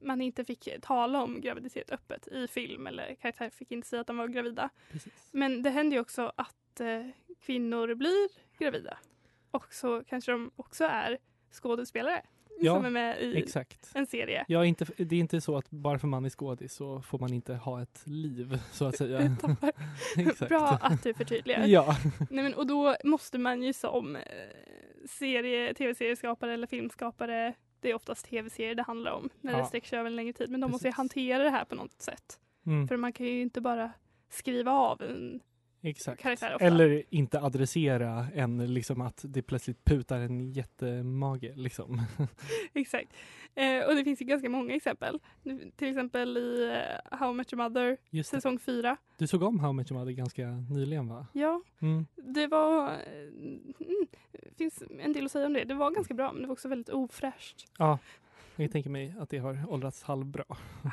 man 0.00 0.20
inte 0.20 0.44
fick 0.44 0.68
tala 0.82 1.22
om 1.22 1.40
graviditet 1.40 1.90
öppet 1.90 2.28
i 2.28 2.48
film 2.48 2.86
eller 2.86 3.14
karaktärer 3.14 3.50
fick 3.50 3.70
inte 3.70 3.88
säga 3.88 4.00
att 4.00 4.06
de 4.06 4.16
var 4.16 4.28
gravida. 4.28 4.70
Precis. 4.92 5.28
Men 5.32 5.62
det 5.62 5.70
händer 5.70 5.96
ju 5.96 6.00
också 6.00 6.32
att 6.36 6.80
eh, 6.80 7.06
kvinnor 7.40 7.94
blir 7.94 8.28
gravida. 8.58 8.98
Och 9.50 9.74
så 9.74 10.04
kanske 10.04 10.32
de 10.32 10.50
också 10.56 10.84
är 10.84 11.18
skådespelare 11.52 12.22
Ja, 12.60 12.74
som 12.74 12.84
är 12.84 12.90
med 12.90 13.22
i 13.22 13.38
Exakt. 13.38 13.90
en 13.94 14.06
serie. 14.06 14.44
Ja, 14.48 14.64
inte, 14.64 14.84
det 14.96 15.16
är 15.16 15.20
inte 15.20 15.40
så 15.40 15.56
att 15.56 15.70
bara 15.70 15.98
för 15.98 16.06
man 16.06 16.24
är 16.24 16.30
skådis 16.30 16.72
så 16.72 17.02
får 17.02 17.18
man 17.18 17.32
inte 17.32 17.54
ha 17.54 17.82
ett 17.82 18.02
liv, 18.06 18.58
så 18.72 18.84
att 18.84 18.96
säga. 18.96 19.18
Bra 20.48 20.68
att 20.80 21.02
du 21.02 21.14
förtydligar. 21.14 21.66
Ja, 21.66 21.96
Nej, 22.30 22.44
men, 22.44 22.54
och 22.54 22.66
då 22.66 22.96
måste 23.04 23.38
man 23.38 23.62
ju 23.62 23.72
som 23.72 24.16
eh, 24.16 24.22
serie, 25.08 25.74
tv-serieskapare 25.74 26.54
eller 26.54 26.66
filmskapare, 26.66 27.54
det 27.80 27.90
är 27.90 27.94
oftast 27.94 28.26
tv-serier 28.26 28.74
det 28.74 28.82
handlar 28.82 29.12
om 29.12 29.28
när 29.40 29.52
Ja. 29.52 29.58
det 29.58 29.64
sträcker 29.64 29.88
sig 29.88 29.98
över 29.98 30.10
en 30.10 30.16
längre 30.16 30.32
tid. 30.32 30.50
Men 30.50 30.60
de 30.60 30.70
måste 30.70 30.84
Precis. 30.84 30.96
hantera 30.96 31.42
det 31.44 31.50
här 31.50 31.64
på 31.64 31.74
något 31.74 32.02
sätt. 32.02 32.40
Mm, 32.66 32.88
För 32.88 32.96
man 32.96 33.12
kan 33.12 33.26
ju 33.26 33.40
inte 33.42 33.60
bara 33.60 33.90
skriva 34.28 34.72
av 34.72 35.02
en 35.02 35.40
exakt. 35.82 36.22
karaktär 36.22 36.54
ofta. 36.54 36.66
Eller 36.66 37.02
inte 37.10 37.40
adressera 37.40 38.26
en, 38.34 38.74
liksom 38.74 39.00
att 39.00 39.24
det 39.28 39.42
plötsligt 39.42 39.84
putar 39.84 40.20
en 40.20 40.52
jättemage. 40.52 41.50
Liksom. 41.56 42.02
Exakt. 42.74 43.12
Eh, 43.54 43.84
och 43.88 43.94
det 43.94 44.04
finns 44.04 44.20
ju 44.22 44.24
ganska 44.26 44.48
många 44.48 44.74
exempel. 44.74 45.18
Till 45.76 45.88
exempel 45.88 46.36
i 46.36 46.74
eh, 47.10 47.18
How 47.18 47.30
I 47.30 47.34
Met 47.34 47.52
Your 47.52 47.62
Mother 47.62 47.96
Just 48.10 48.30
det. 48.30 48.36
säsong 48.36 48.58
4. 48.58 48.96
Du 49.16 49.26
såg 49.26 49.42
om 49.42 49.60
How 49.60 49.72
Much 49.72 49.90
Your 49.92 50.00
Mother 50.00 50.12
ganska 50.12 50.46
nyligen 50.70 51.08
va? 51.08 51.26
Ja, 51.32 51.62
Mm. 51.80 52.06
det 52.16 52.46
var... 52.46 52.88
eh, 52.92 52.98
Mm, 53.80 54.06
det 54.32 54.54
finns 54.58 54.82
en 55.00 55.12
del 55.12 55.24
att 55.24 55.32
säga 55.32 55.46
om 55.46 55.52
det. 55.52 55.64
Det 55.64 55.74
var 55.74 55.90
ganska 55.90 56.14
bra 56.14 56.32
men 56.32 56.42
det 56.42 56.48
var 56.48 56.52
också 56.52 56.68
väldigt 56.68 56.88
ofräscht. 56.88 57.64
Ja, 57.78 57.98
jag 58.56 58.72
tänker 58.72 58.90
mig 58.90 59.14
att 59.18 59.30
det 59.30 59.38
har 59.38 59.64
åldrats 59.68 60.02
halvbra. 60.02 60.44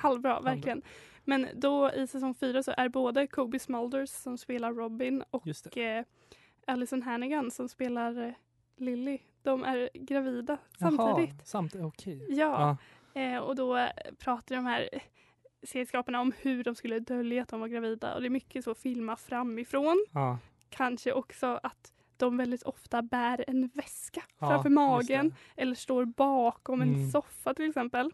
Halvbra, 0.02 0.40
verkligen. 0.44 0.82
Men 1.26 1.48
då 1.56 1.92
i 1.92 2.08
säsong 2.08 2.36
4 2.36 2.64
så 2.64 2.74
är 2.78 2.90
både 2.90 3.28
Kobe 3.28 3.60
Smulders 3.60 4.10
som 4.10 4.38
spelar 4.38 4.74
Robin 4.74 5.24
och 5.32 5.78
eh, 5.78 6.06
Alison 6.68 7.02
Hannigan 7.02 7.52
som 7.52 7.70
spelar 7.70 8.22
eh, 8.28 8.34
Lily. 8.78 9.18
De 9.44 9.64
är 9.64 9.90
gravida 9.94 10.58
samtidigt. 10.80 11.48
Samtidigt, 11.48 11.86
okej. 11.88 12.26
Ja, 12.30 12.78
Ja. 13.14 13.22
eh, 13.22 13.38
och 13.38 13.56
då 13.56 13.88
pratar 14.20 14.56
de 14.56 14.66
här 14.66 14.90
serieskaparna 15.64 16.22
om 16.22 16.34
hur 16.42 16.64
de 16.64 16.76
skulle 16.76 17.00
dölja 17.00 17.42
att 17.42 17.50
de 17.50 17.60
var 17.60 17.68
gravida 17.68 18.16
och 18.16 18.22
det 18.22 18.28
är 18.28 18.30
mycket 18.30 18.64
så 18.64 18.76
filma 18.76 19.16
framifrån. 19.16 20.06
Ja. 20.12 20.38
Kanske 20.70 21.14
också 21.14 21.60
att 21.64 21.92
de 22.18 22.38
väldigt 22.38 22.64
ofta 22.64 23.02
bär 23.02 23.46
en 23.48 23.68
väska 23.74 24.24
Ja, 24.40 24.48
framför 24.48 24.70
magen 24.70 25.34
eller 25.58 25.76
står 25.76 26.06
bakom 26.06 26.82
en 26.82 26.96
Mm. 26.96 27.10
soffa 27.10 27.54
till 27.54 27.70
exempel. 27.70 28.12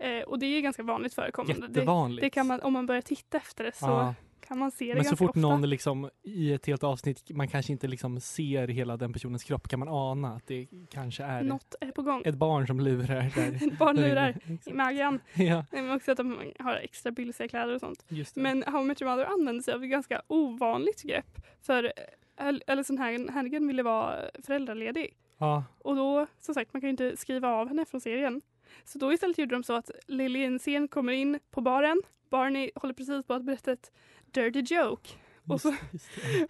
Eh, 0.00 0.22
och 0.22 0.38
det 0.38 0.46
är 0.46 0.60
ganska 0.60 0.82
vanligt 0.82 1.14
förekommande. 1.14 1.60
Det, 1.66 1.72
Jättevanligt. 1.72 2.22
det 2.22 2.30
kan 2.30 2.46
man, 2.46 2.60
om 2.60 2.72
man 2.72 2.86
börjar 2.86 3.02
titta 3.02 3.36
efter 3.36 3.64
det 3.64 3.74
så 3.76 3.86
Ja. 3.86 4.14
kan 4.40 4.58
man 4.58 4.70
se 4.70 4.84
det 4.88 4.94
Men 4.94 5.04
så 5.04 5.16
fort 5.16 5.28
ofta. 5.30 5.40
någon 5.40 5.68
liksom 5.68 6.10
i 6.22 6.52
ett 6.52 6.66
helt 6.66 6.84
avsnitt, 6.84 7.30
man 7.30 7.48
kanske 7.48 7.72
inte 7.72 7.88
liksom 7.88 8.20
ser 8.20 8.68
hela 8.68 8.96
den 8.96 9.12
personens 9.12 9.44
kropp, 9.44 9.68
kan 9.68 9.78
man 9.78 9.88
ana 9.88 10.34
att 10.36 10.46
det 10.46 10.66
kanske 10.90 11.24
är 11.24 11.42
Något 11.42 11.74
är 11.80 11.90
på 11.90 12.02
gång. 12.02 12.22
ett 12.24 12.34
barn 12.34 12.66
som 12.66 12.80
lurar 12.80 13.06
där. 13.34 13.76
Barn 13.76 13.96
där 13.96 14.08
lurar 14.08 14.36
i 14.66 14.72
magen. 14.72 15.20
Ja, 15.34 15.64
Men 15.70 15.90
också 15.92 16.10
att 16.12 16.16
de 16.16 16.38
har 16.58 16.74
extra 16.74 17.12
bylsiga 17.12 17.48
kläder 17.48 17.74
och 17.74 17.80
sånt. 17.80 18.04
det. 18.08 18.36
Men 18.36 18.64
How 18.66 18.82
Met 18.82 19.02
Your 19.02 19.10
Mother 19.10 19.24
använder 19.32 19.62
sig 19.62 19.74
av 19.74 19.84
ett 19.84 19.90
ganska 19.90 20.22
ovanligt 20.26 21.02
grepp. 21.02 21.40
För 21.62 21.92
Al- 22.36 22.62
Alison 22.66 22.98
Hannigan 22.98 23.66
ville 23.66 23.82
vara 23.82 24.14
föräldraledig. 24.46 25.16
ja, 25.38 25.64
Och 25.78 25.96
då, 25.96 26.26
som 26.38 26.54
sagt, 26.54 26.72
man 26.72 26.80
kan 26.80 26.88
ju 26.88 26.90
inte 26.90 27.16
skriva 27.16 27.48
av 27.48 27.68
henne 27.68 27.84
från 27.84 28.00
serien. 28.00 28.40
Så 28.84 28.98
då 28.98 29.12
istället 29.12 29.38
gjorde 29.38 29.54
de 29.54 29.62
så 29.62 29.72
att 29.74 29.90
Lily 30.06 30.44
en 30.44 30.58
scen 30.58 30.88
kommer 30.88 31.12
in 31.12 31.38
på 31.50 31.60
baren. 31.60 32.02
Barney 32.30 32.70
håller 32.74 32.94
precis 32.94 33.24
på 33.26 33.34
att 33.34 33.44
berätta 33.44 33.72
ett 33.72 33.92
dirty 34.30 34.74
joke. 34.74 35.10
Och, 35.48 35.60
så, 35.60 35.74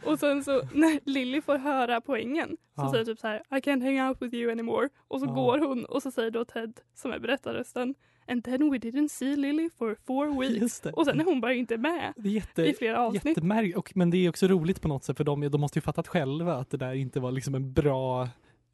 och 0.05 0.19
sen 0.19 0.45
så 0.45 0.63
när 0.75 1.01
Lily 1.11 1.41
får 1.41 1.59
höra 1.59 2.01
poängen 2.01 2.49
så 2.49 2.83
Ja. 2.83 2.93
säger 2.93 3.05
typ 3.05 3.19
så 3.19 3.27
här 3.27 3.37
I 3.51 3.55
can't 3.55 3.83
hang 3.85 4.09
out 4.09 4.23
with 4.23 4.35
you 4.35 4.53
anymore. 4.53 4.89
Och 5.09 5.21
så 5.21 5.27
Ja. 5.27 5.33
går 5.33 5.59
hon 5.59 5.85
och 5.85 6.03
så 6.03 6.11
säger 6.11 6.31
då 6.31 6.45
Ted 6.45 6.81
som 6.95 7.13
är 7.13 7.19
berättarrösten 7.19 7.95
And 8.29 8.45
then 8.45 8.71
we 8.71 8.79
didn't 8.79 9.09
see 9.09 9.37
Lily 9.37 9.71
for 9.79 9.97
four 10.07 10.41
weeks. 10.41 10.83
Och 10.93 11.05
sen 11.07 11.21
är 11.21 11.25
hon 11.25 11.41
bara 11.41 11.55
inte 11.55 11.77
med 11.79 12.13
jätte, 12.17 12.63
i 12.63 12.75
flera 12.75 13.01
avsnitt. 13.07 13.39
och, 13.77 13.93
men 13.97 14.11
det 14.11 14.17
är 14.17 14.29
också 14.29 14.47
roligt 14.47 14.81
på 14.81 14.89
något 14.89 15.05
sätt 15.05 15.17
för 15.17 15.25
de, 15.25 15.41
de 15.51 15.61
måste 15.61 15.79
ju 15.79 15.81
fattat 15.83 16.09
själva 16.09 16.55
att 16.55 16.71
det 16.71 16.77
där 16.77 16.95
inte 16.95 17.21
var 17.21 17.33
liksom 17.33 17.55
en 17.55 17.73
bra, 17.73 18.29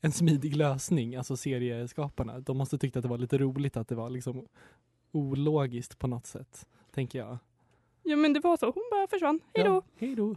en 0.06 0.12
smidig 0.12 0.56
lösning, 0.56 1.16
alltså 1.16 1.36
serieskaparna. 1.36 2.40
De 2.40 2.58
måste 2.58 2.78
tyckt 2.78 2.96
att 2.96 3.02
det 3.02 3.08
var 3.08 3.18
lite 3.18 3.38
roligt 3.38 3.76
att 3.76 3.88
det 3.88 3.94
var 3.94 4.10
liksom 4.10 4.46
ologiskt 5.12 5.98
på 5.98 6.06
något 6.06 6.26
sätt, 6.26 6.66
tänker 6.90 7.18
jag. 7.18 7.38
Ja 8.02 8.16
men 8.16 8.32
det 8.32 8.40
var 8.40 8.56
så, 8.56 8.66
hon 8.66 8.84
bara 8.90 9.08
försvann. 9.08 9.40
Hej 9.54 9.64
då! 9.64 9.70
Ja, 9.70 9.82
hej 9.98 10.14
då. 10.14 10.36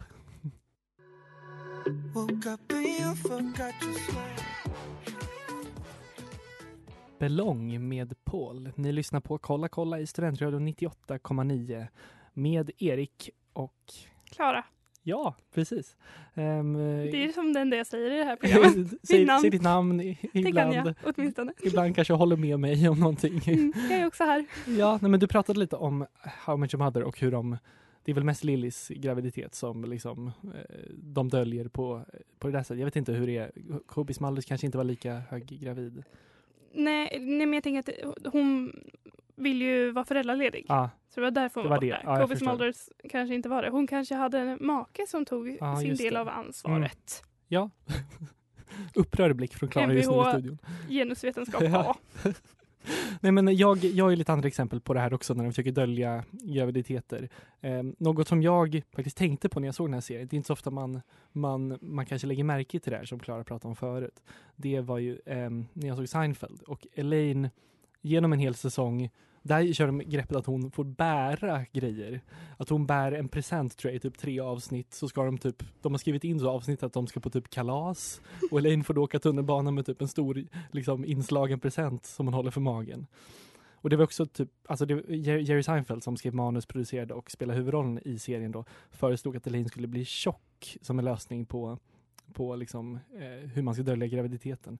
Belong 7.18 7.88
med 7.88 8.24
Paul. 8.24 8.72
Ni 8.74 8.92
lyssnar 8.92 9.20
på 9.20 9.38
Kolla 9.38 9.68
kolla 9.68 10.00
i 10.00 10.06
Studentradion 10.06 10.68
98,9 10.68 11.86
med 12.32 12.70
Erik 12.78 13.30
och 13.52 13.92
Klara, 14.24 14.64
ja, 15.02 15.34
precis. 15.54 15.96
Um, 16.34 16.72
det 17.10 17.24
är 17.24 17.32
som 17.32 17.52
det 17.52 17.60
enda 17.60 17.76
jag 17.76 17.86
säger 17.86 18.10
i 18.10 18.18
det 18.18 18.24
här 18.24 18.36
programmet. 18.40 18.90
säg, 19.40 19.50
ditt 19.50 19.62
namn 19.62 20.00
i- 20.00 20.18
Det 20.32 20.42
kan 20.42 20.46
ibland. 20.46 20.74
jag 20.74 20.94
åtminstone. 21.04 21.52
Ibland 21.62 21.94
kanske 21.94 22.12
jag 22.12 22.18
håller 22.18 22.36
med 22.36 22.60
mig 22.60 22.88
om 22.88 23.00
någonting. 23.00 23.40
Mm, 23.46 23.72
jag 23.90 23.98
är 24.00 24.06
också 24.06 24.24
här. 24.24 24.44
Ja, 24.78 24.98
nej, 25.02 25.10
men 25.10 25.20
du 25.20 25.26
pratade 25.28 25.58
lite 25.60 25.76
om 25.76 26.06
How 26.44 26.56
Much 26.56 26.74
Your 26.74 26.84
Mother 26.84 27.02
och 27.02 27.20
hur 27.20 27.30
de 27.30 27.56
det 28.04 28.12
är 28.12 28.14
väl 28.14 28.24
mest 28.24 28.44
Lillys 28.44 28.88
graviditet 28.88 29.54
som 29.54 29.84
liksom, 29.84 30.26
eh, 30.42 30.90
de 30.94 31.28
döljer 31.28 31.68
på, 31.68 32.04
på 32.38 32.46
det 32.46 32.52
där 32.52 32.62
sättet. 32.62 32.78
Jag 32.78 32.84
vet 32.84 32.96
inte 32.96 33.12
hur 33.12 33.26
det 33.26 33.36
är. 33.36 33.50
Kobe 33.86 34.14
Smulders 34.14 34.44
kanske 34.46 34.66
inte 34.66 34.78
var 34.78 34.84
lika 34.84 35.22
höggravid. 35.28 36.02
Nej, 36.72 37.18
nej 37.20 37.46
men 37.46 37.52
jag 37.52 37.62
tänker 37.62 38.08
att 38.08 38.32
hon 38.32 38.72
vill 39.40 39.62
ju 39.62 39.90
vara 39.90 40.04
föräldraledig. 40.04 40.66
Ja, 40.68 40.90
Så 41.08 41.20
det 41.20 41.24
var 41.26 41.30
därför 41.30 41.60
hon 41.60 41.64
Det 41.64 41.70
var 41.70 41.76
var 41.76 41.80
det. 41.86 41.90
borta. 42.06 42.20
Ja, 42.20 42.26
Kobe. 42.26 42.36
Smulders 42.36 42.76
kanske 43.08 43.34
inte 43.34 43.48
var 43.48 43.62
det. 43.62 43.70
Hon 43.70 43.86
kanske 43.86 44.14
hade 44.14 44.38
en 44.38 44.58
make 44.60 45.06
som 45.06 45.24
tog 45.24 45.56
Ja, 45.60 45.76
sin 45.76 45.88
del 45.88 45.96
det. 45.98 46.08
Mm. 46.08 46.20
av 46.20 46.28
ansvaret. 46.28 47.22
ja. 47.48 47.70
Upprörd 48.94 49.36
blick 49.36 49.54
från 49.54 49.68
Klara 49.68 49.92
just 49.92 50.10
nu 50.10 50.16
i 50.16 50.24
studion. 50.32 50.58
Genusvetenskap. 50.88 51.62
A. 51.74 51.96
Nej, 53.20 53.32
men 53.32 53.56
jag, 53.56 53.78
jag 53.84 54.04
har 54.04 54.16
lite 54.16 54.32
andra 54.32 54.48
exempel 54.48 54.80
på 54.80 54.94
det 54.94 55.00
här 55.00 55.14
också 55.14 55.34
när 55.34 55.44
de 55.44 55.50
försöker 55.52 55.72
dölja 55.72 56.24
graviditeter. 56.30 57.28
Eh, 57.60 57.82
något 57.98 58.28
som 58.28 58.42
jag 58.42 58.82
faktiskt 58.94 59.16
tänkte 59.16 59.48
på 59.48 59.60
när 59.60 59.68
jag 59.68 59.74
såg 59.74 59.86
den 59.86 59.94
här 59.94 60.00
serien, 60.00 60.28
det 60.30 60.34
är 60.34 60.36
inte 60.36 60.46
så 60.46 60.52
ofta 60.52 60.70
man, 60.70 61.00
man, 61.32 61.78
man 61.82 62.06
kanske 62.06 62.26
lägger 62.26 62.44
märke 62.44 62.80
till 62.80 62.90
det 62.92 62.96
här 62.98 63.04
som 63.04 63.18
Klara 63.18 63.44
pratade 63.44 63.68
om 63.68 63.76
förut. 63.76 64.22
Det 64.56 64.80
var 64.80 64.98
ju 64.98 65.18
eh, 65.26 65.50
när 65.72 65.88
jag 65.88 65.96
såg 65.96 66.08
Seinfeld 66.08 66.62
och 66.62 66.86
Elaine 66.94 67.50
genom 68.00 68.32
en 68.32 68.38
hel 68.38 68.54
säsong 68.54 69.10
där 69.42 69.72
kör 69.72 69.86
de 69.86 69.98
greppet 69.98 70.36
att 70.36 70.46
hon 70.46 70.70
får 70.70 70.84
bära 70.84 71.64
grejer. 71.72 72.20
Att 72.56 72.68
hon 72.68 72.86
bär 72.86 73.12
en 73.12 73.28
present 73.28 73.76
tror 73.76 73.90
jag 73.90 73.96
i 73.96 74.00
typ 74.00 74.18
tre 74.18 74.40
avsnitt. 74.40 74.94
Så 74.94 75.08
ska 75.08 75.24
de 75.24 75.38
typ, 75.38 75.62
de 75.82 75.92
har 75.92 75.98
skrivit 75.98 76.24
in 76.24 76.40
så 76.40 76.50
avsnitt 76.50 76.82
att 76.82 76.92
de 76.92 77.06
ska 77.06 77.20
på 77.20 77.30
typ 77.30 77.50
kalas. 77.50 78.20
Och 78.50 78.58
Elaine 78.58 78.84
får 78.84 78.94
då 78.94 79.02
åka 79.02 79.18
tunnelbana 79.18 79.70
med 79.70 79.86
typ 79.86 80.02
en 80.02 80.08
stor 80.08 80.44
liksom 80.70 81.04
inslagen 81.04 81.60
present 81.60 82.06
som 82.06 82.26
hon 82.26 82.34
håller 82.34 82.50
för 82.50 82.60
magen. 82.60 83.06
Och 83.82 83.90
det 83.90 83.96
var 83.96 84.04
också 84.04 84.26
typ, 84.26 84.50
alltså 84.66 84.86
det, 84.86 85.16
Jerry 85.16 85.62
Seinfeld 85.62 86.02
som 86.02 86.16
skrev 86.16 86.34
manus, 86.34 86.66
producerade 86.66 87.14
och 87.14 87.30
spelade 87.30 87.58
huvudrollen 87.58 88.00
i 88.04 88.18
serien 88.18 88.52
då 88.52 88.64
föreslog 88.90 89.36
att 89.36 89.46
Elaine 89.46 89.68
skulle 89.68 89.86
bli 89.86 90.04
tjock 90.04 90.76
som 90.80 90.98
en 90.98 91.04
lösning 91.04 91.46
på, 91.46 91.78
på 92.32 92.56
liksom, 92.56 92.98
eh, 93.14 93.48
hur 93.50 93.62
man 93.62 93.74
ska 93.74 93.82
dölja 93.82 94.06
graviditeten. 94.06 94.78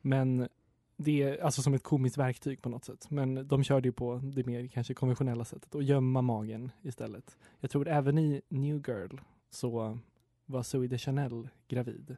Men 0.00 0.48
det 0.96 1.22
är 1.22 1.44
alltså 1.44 1.62
som 1.62 1.74
ett 1.74 1.82
komiskt 1.82 2.18
verktyg 2.18 2.62
på 2.62 2.68
något 2.68 2.84
sätt. 2.84 3.10
Men 3.10 3.48
de 3.48 3.64
körde 3.64 3.88
ju 3.88 3.92
på 3.92 4.20
det 4.34 4.46
mer 4.46 4.66
kanske 4.66 4.94
konventionella 4.94 5.44
sättet 5.44 5.74
och 5.74 5.82
gömma 5.82 6.22
magen 6.22 6.70
istället. 6.82 7.36
Jag 7.60 7.70
tror 7.70 7.88
även 7.88 8.18
i 8.18 8.42
New 8.48 8.82
Girl 8.88 9.16
så 9.50 9.98
var 10.46 10.62
Zoe 10.62 10.86
de 10.86 10.98
Chanel 10.98 11.48
gravid 11.68 12.16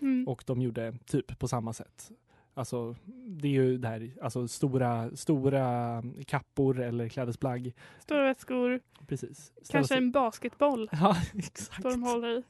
Mm. 0.00 0.28
och 0.28 0.44
de 0.46 0.62
gjorde 0.62 0.98
typ 1.06 1.38
på 1.38 1.48
samma 1.48 1.72
sätt. 1.72 2.10
Alltså 2.54 2.96
det 3.26 3.48
är 3.48 3.52
ju 3.52 3.78
det 3.78 3.88
här, 3.88 4.10
alltså 4.22 4.48
stora, 4.48 5.16
stora 5.16 6.02
kappor 6.26 6.80
eller 6.80 7.08
klädesplagg. 7.08 7.74
Stora 8.00 8.22
väskor, 8.22 8.80
Precis. 9.06 9.52
Kanske 9.70 9.96
en 9.96 10.12
basketboll 10.12 10.88
Ja, 10.92 11.16
exakt. 11.34 11.82
som 11.82 11.90
de 11.90 12.02
håller 12.02 12.38
i. 12.38 12.42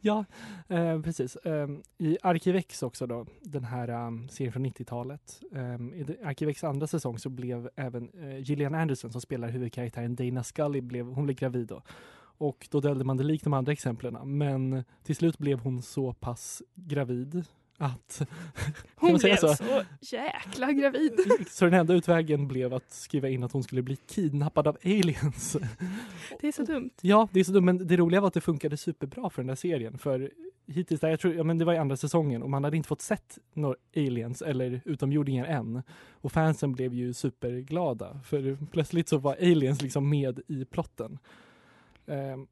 Ja, 0.00 0.24
eh, 0.68 1.00
precis. 1.00 1.36
Eh, 1.36 1.68
I 1.98 2.18
Arkivex 2.22 2.82
också 2.82 3.06
då, 3.06 3.26
den 3.40 3.64
här 3.64 4.06
um, 4.06 4.28
serien 4.28 4.52
från 4.52 4.66
90-talet. 4.66 5.40
Um, 5.50 5.94
I 5.94 6.16
Arkivex 6.24 6.64
andra 6.64 6.86
säsong 6.86 7.18
så 7.18 7.28
blev 7.28 7.70
även 7.76 8.10
eh, 8.14 8.38
Gillian 8.38 8.74
Anderson 8.74 9.12
som 9.12 9.20
spelar 9.20 9.48
huvudkaraktären 9.48 10.16
Dana 10.16 10.44
Scully, 10.44 10.80
blev, 10.80 11.06
hon 11.06 11.24
blev 11.24 11.36
gravid 11.36 11.66
då. 11.66 11.82
Och 12.38 12.68
då 12.70 12.80
döljde 12.80 13.04
man 13.04 13.16
det 13.16 13.24
likt 13.24 13.44
de 13.44 13.52
andra 13.52 13.72
exemplen. 13.72 14.36
Men 14.38 14.84
till 15.02 15.16
slut 15.16 15.38
blev 15.38 15.58
hon 15.58 15.82
så 15.82 16.12
pass 16.12 16.62
gravid 16.74 17.44
att... 17.82 18.22
Hon 18.96 19.18
blev 19.18 19.36
så? 19.36 19.54
så 19.54 19.82
jäkla 20.00 20.72
gravid. 20.72 21.12
Så 21.48 21.64
den 21.64 21.74
enda 21.74 21.94
utvägen 21.94 22.48
blev 22.48 22.74
att 22.74 22.92
skriva 22.92 23.28
in 23.28 23.42
att 23.42 23.52
hon 23.52 23.62
skulle 23.62 23.82
bli 23.82 23.96
kidnappad 23.96 24.66
av 24.66 24.76
aliens. 24.84 25.56
Det 26.40 26.48
är 26.48 26.52
så 26.52 26.62
dumt. 26.62 26.90
Ja, 27.00 27.28
det 27.32 27.40
är 27.40 27.44
så 27.44 27.52
dumt, 27.52 27.64
men 27.64 27.86
det 27.86 27.96
roliga 27.96 28.20
var 28.20 28.28
att 28.28 28.34
det 28.34 28.40
funkade 28.40 28.76
superbra 28.76 29.30
för 29.30 29.42
den 29.42 29.46
där 29.46 29.54
serien. 29.54 29.98
För 29.98 30.30
hittills, 30.66 31.00
där, 31.00 31.08
jag 31.08 31.20
tror, 31.20 31.34
ja, 31.34 31.44
men 31.44 31.58
det 31.58 31.64
var 31.64 31.74
i 31.74 31.78
andra 31.78 31.96
säsongen 31.96 32.42
och 32.42 32.50
man 32.50 32.64
hade 32.64 32.76
inte 32.76 32.88
fått 32.88 33.02
sett 33.02 33.38
några 33.54 33.76
aliens 33.96 34.42
eller 34.42 34.80
utomjordingar 34.84 35.44
än. 35.44 35.82
Och 36.12 36.32
fansen 36.32 36.72
blev 36.72 36.94
ju 36.94 37.12
superglada 37.12 38.20
för 38.24 38.58
plötsligt 38.70 39.08
så 39.08 39.18
var 39.18 39.34
aliens 39.34 39.82
liksom 39.82 40.08
med 40.08 40.40
i 40.48 40.64
plotten. 40.64 41.18
Ehm, 42.06 42.46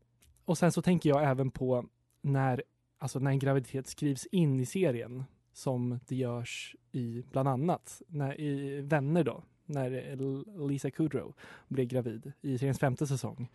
och 0.45 0.59
sen 0.59 0.73
så 0.73 0.83
tänker 0.83 1.09
jag 1.09 1.25
även 1.25 1.51
på 1.51 1.85
när, 2.23 2.63
alltså 3.01 3.19
när 3.19 3.31
en 3.31 3.39
graviditet 3.39 3.87
skrivs 3.87 4.27
in 4.27 4.61
i 4.61 4.67
serien 4.67 5.25
som 5.53 6.01
det 6.09 6.17
görs 6.17 6.77
i 6.93 7.25
bland 7.31 7.49
annat 7.49 8.03
när, 8.09 8.41
i 8.41 8.81
Vänner 8.81 9.25
då, 9.25 9.43
när 9.67 10.69
Lisa 10.69 10.91
Kudrow 10.91 11.35
blev 11.69 11.87
gravid 11.87 12.33
i 12.41 12.59
seriens 12.59 12.79
femte 12.79 13.07
säsong. 13.07 13.49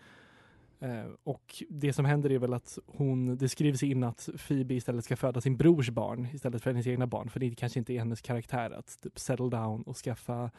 Eh, 0.80 1.06
och 1.24 1.64
det 1.70 1.94
som 1.94 2.06
händer 2.06 2.32
är 2.32 2.40
väl 2.40 2.54
att 2.54 2.80
hon, 2.86 3.38
det 3.38 3.50
skrivs 3.50 3.84
in 3.84 4.04
att 4.04 4.30
Phoebe 4.48 4.74
istället 4.74 5.06
ska 5.06 5.16
föda 5.16 5.42
sin 5.42 5.58
brors 5.58 5.90
barn 5.90 6.28
istället 6.34 6.64
för 6.64 6.70
hennes 6.72 6.88
egna 6.88 7.08
barn, 7.08 7.30
för 7.30 7.40
det 7.40 7.56
kanske 7.56 7.80
inte 7.80 7.94
är 7.94 8.00
hennes 8.00 8.22
karaktär 8.22 8.72
att 8.72 9.02
typ 9.02 9.20
settle 9.20 9.50
down 9.50 9.82
och 9.82 9.98
skaffa, 9.98 10.52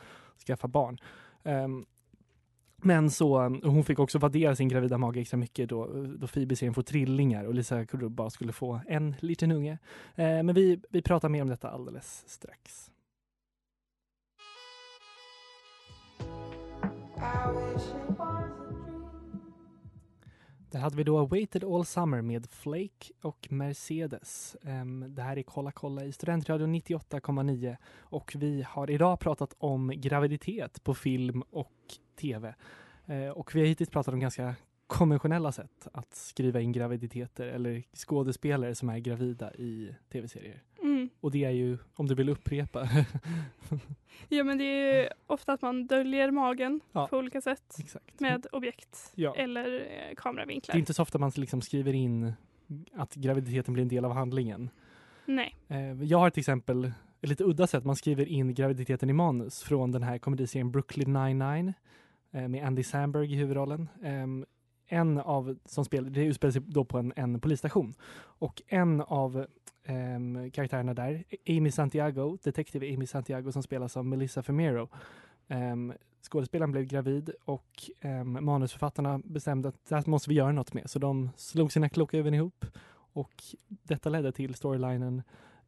skaffa 0.47 0.69
barn. 0.69 0.99
Ehm, 1.45 1.87
men 2.83 3.11
så, 3.11 3.39
hon 3.65 3.85
fick 3.85 3.99
också 3.99 4.19
vaddera 4.19 4.57
sin 4.57 4.69
gravida 4.69 4.99
mage 4.99 5.21
extra 5.21 5.37
mycket 5.37 5.69
då, 5.69 5.87
då 6.19 6.27
Phoebe 6.27 6.57
sen 6.57 6.75
får 6.75 6.83
trillingar 6.83 7.45
och 7.45 7.55
Lisa 7.55 7.87
Kudrow 7.87 8.11
bara 8.11 8.31
skulle 8.31 8.53
få 8.53 8.81
en 8.89 9.15
liten 9.21 9.53
unge. 9.53 9.79
Eh, 10.15 10.43
men 10.43 10.55
vi, 10.55 10.81
vi 10.91 11.03
pratar 11.03 11.29
mer 11.29 11.43
om 11.43 11.49
detta 11.49 11.71
alldeles 11.71 12.25
strax. 12.27 12.91
Där 20.71 20.81
hade 20.81 20.97
vi 20.97 21.05
då 21.05 21.27
Waited 21.27 21.65
All 21.65 21.85
Summer 21.85 22.23
med 22.23 22.47
Flake 22.51 23.13
och 23.23 23.47
Mercedes. 23.51 24.57
Ehm, 24.63 25.15
det 25.15 25.23
här 25.23 25.39
är 25.39 25.43
Kolla 25.43 25.73
kolla 25.73 26.05
i 26.05 26.13
Studentradion 26.13 26.75
98,9 26.75 27.77
och 28.01 28.33
vi 28.37 28.63
har 28.69 28.91
idag 28.91 29.21
pratat 29.21 29.55
om 29.59 29.93
graviditet 29.97 30.85
på 30.85 30.95
film 30.95 31.43
och 31.51 31.73
tv. 32.17 32.55
Eh, 33.07 33.29
och 33.29 33.55
vi 33.55 33.61
har 33.61 33.67
hittills 33.67 33.91
pratat 33.91 34.15
om 34.15 34.21
ganska 34.21 34.55
konventionella 34.87 35.53
sätt 35.53 35.89
att 35.93 36.15
skriva 36.15 36.61
in 36.61 36.73
graviditeter 36.73 37.47
eller 37.47 37.83
skådespelare 37.95 38.75
som 38.75 38.89
är 38.89 38.99
gravida 38.99 39.55
i 39.55 39.95
tv-serier. 40.13 40.63
Mm. 40.83 41.09
Och 41.21 41.31
det 41.31 41.45
är 41.45 41.51
ju, 41.51 41.79
om 41.95 42.07
du 42.07 42.15
vill 42.15 42.29
upprepa. 42.29 42.89
Ja 44.29 44.45
men 44.45 44.59
det 44.59 44.65
är 44.65 45.03
ju 45.03 45.09
ofta 45.27 45.53
att 45.53 45.63
man 45.63 45.87
döljer 45.87 46.31
magen 46.31 46.81
Ja. 46.93 47.07
på 47.07 47.17
olika 47.19 47.41
sätt 47.41 47.77
Exakt. 47.79 48.21
med 48.21 48.47
objekt 48.53 49.13
Ja. 49.15 49.35
eller 49.37 49.75
eh, 49.75 50.09
Det 50.09 50.15
kameravinklar. 50.17 50.75
är 50.75 50.79
inte 50.79 50.95
så 50.95 51.03
ofta 51.03 51.19
man 51.19 51.33
liksom 51.37 51.61
skriver 51.61 51.93
in 51.93 52.33
att 52.95 53.15
graviditeten 53.15 53.75
blir 53.75 53.83
en 53.83 53.89
del 53.89 54.05
av 54.05 54.13
handlingen. 54.13 54.71
Nej. 55.27 55.57
Eh, 55.69 56.03
Jag 56.03 56.19
har 56.19 56.31
till 56.31 56.41
exempel 56.41 56.93
ett 57.21 57.29
lite 57.29 57.45
udda 57.45 57.67
sätt. 57.67 57.85
Man 57.85 57.97
skriver 57.97 58.27
in 58.29 58.55
graviditeten 58.55 59.11
i 59.11 59.13
manus 59.13 59.63
från 59.63 59.93
den 59.93 60.03
här 60.03 60.19
komediserien 60.19 60.71
Brooklyn 60.71 61.13
99 61.13 61.69
eh, 61.69 61.73
Eh, 62.37 62.49
med 62.49 62.67
Andy 62.67 62.83
Samberg 62.83 63.33
i 63.33 63.37
huvudrollen. 63.37 63.89
Ehm, 64.03 64.45
en 64.87 65.19
av 65.19 65.57
som 65.65 65.85
spel, 65.85 66.13
det 66.13 66.25
utspelar 66.25 66.53
sig 66.53 66.63
då 66.67 66.85
på 66.85 66.99
en, 66.99 67.13
en 67.17 67.41
polisstation 67.41 67.95
och 68.17 68.63
en 68.67 69.01
av 69.01 69.47
ehm, 69.85 70.51
karaktärerna 70.51 70.95
där, 70.95 71.25
Amy 71.49 71.71
Santiago, 71.71 72.39
detektiv 72.43 72.95
Amy 72.95 73.07
Santiago 73.07 73.53
som 73.53 73.63
spelas 73.63 73.97
av 73.97 74.07
Melissa 74.07 74.43
Femero. 74.43 74.83
Um, 74.83 74.89
ehm, 75.49 75.93
skådespelaren 76.23 76.73
blev 76.73 76.85
gravid 76.85 77.31
och 77.45 77.91
um, 78.05 78.45
manusförfattarna 78.45 79.21
bestämde 79.25 79.69
att 79.69 79.89
det 79.89 79.95
här 79.95 80.11
måste 80.11 80.31
vi 80.31 80.35
göra 80.35 80.53
något 80.53 80.75
med. 80.75 80.91
Så 80.91 80.99
de 80.99 81.31
slog 81.37 81.73
sina 81.73 81.89
kloka 81.89 82.17
huvuden 82.17 82.35
ihop 82.35 82.65
och 83.13 83.43
detta 83.67 84.09
ledde 84.09 84.33
till 84.33 84.55
storylinen 84.55 85.23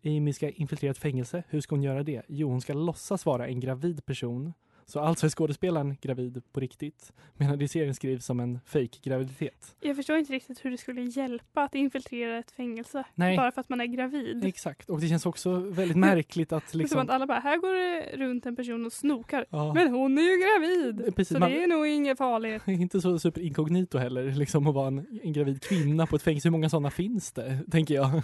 Amy 0.05 0.33
ska 0.33 0.51
infiltrera 0.51 0.91
ett 0.91 0.99
fängelse. 0.99 1.43
Hur 1.49 1.61
ska 1.61 1.75
hon 1.75 1.83
göra 1.83 2.03
det? 2.03 2.23
Jo, 2.29 2.49
hon 2.49 2.61
ska 2.61 2.73
låtsas 2.73 3.27
vara 3.27 3.49
en 3.49 3.61
gravid 3.61 4.05
person. 4.05 4.53
Så 4.89 5.01
alltså 5.01 5.27
är 5.27 5.31
skådespelaren 5.31 5.97
gravid 6.01 6.43
på 6.53 6.61
riktigt, 6.61 7.13
medan 7.37 7.59
det 7.59 7.65
i 7.65 7.69
serien 7.69 7.95
skrivs 7.95 8.25
som 8.25 8.41
en 8.41 8.61
fake 8.67 8.99
graviditet. 9.03 9.75
Jag 9.81 9.97
förstår 9.97 10.17
inte 10.17 10.33
riktigt 10.33 10.65
hur 10.65 10.71
det 10.71 10.79
skulle 10.79 11.03
hjälpa 11.03 11.63
att 11.63 11.75
infiltrera 11.75 12.39
ett 12.39 12.51
fängelse 12.51 13.05
Nej. 13.15 13.37
bara 13.37 13.53
för 13.53 13.61
att 13.61 13.69
man 13.69 13.81
är 13.81 13.87
gravid. 13.87 14.45
Exakt, 14.45 14.91
och 14.91 15.01
det 15.01 15.09
känns 15.09 15.27
också 15.27 15.51
väldigt 15.55 15.97
märkligt 15.97 16.53
att 16.53 16.65
är 16.67 16.71
Som 16.71 16.79
liksom... 16.81 16.99
att 16.99 17.11
alla 17.11 17.27
bara, 17.27 17.39
här 17.39 17.57
går 17.57 17.75
det 17.75 18.17
runt 18.25 18.47
en 18.47 18.57
person 18.57 18.87
och 18.87 18.93
snokar. 18.93 19.47
Ja, 19.51 19.75
Men 19.75 19.89
hon 19.95 20.19
är 20.19 20.23
ju 20.23 20.37
gravid! 20.37 21.17
Precis, 21.17 21.35
så 21.35 21.41
man- 21.41 21.51
det 21.51 21.63
är 21.63 21.67
nog 21.67 21.87
inget 21.87 22.19
farligt. 22.19 22.63
inte 22.69 23.01
så 23.01 23.19
super 23.19 23.41
inkognito 23.41 23.99
heller, 23.99 24.33
liksom 24.33 24.67
att 24.67 24.75
vara 24.75 24.87
en, 24.89 25.21
en 25.23 25.33
gravid 25.33 25.63
kvinna 25.63 26.07
på 26.07 26.17
ett 26.17 26.23
fängelse. 26.23 26.49
Hur 26.49 26.53
många 26.53 26.69
sådana 26.69 26.91
finns 26.91 27.33
det, 27.33 27.59
tänker 27.71 27.95
jag. 27.95 28.23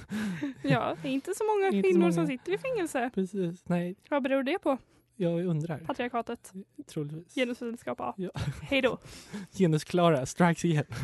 Ja, 0.63 0.97
det 1.03 1.09
är 1.09 1.13
inte 1.13 1.33
så 1.35 1.45
många 1.45 1.67
Inte 1.67 1.79
så 1.79 1.83
kvinnor 1.83 2.01
många. 2.01 2.13
som 2.13 2.27
sitter 2.27 2.53
i 2.55 2.59
fängelse. 2.59 3.11
Precis, 3.15 3.63
nej, 3.69 3.95
Vad 4.11 4.23
beror 4.23 4.43
det 4.43 4.59
på? 4.59 4.79
Jag 5.17 5.45
undrar. 5.47 5.79
Patriarkatet, 5.79 6.53
Troligtvis. 6.87 7.35
genusvetenskap 7.35 8.01
A. 8.01 8.15
Ja. 8.17 8.31
Hej 8.63 8.83
då. 8.83 8.99
Genusklara 9.53 10.27
strikes 10.27 10.65
igen. 10.65 10.85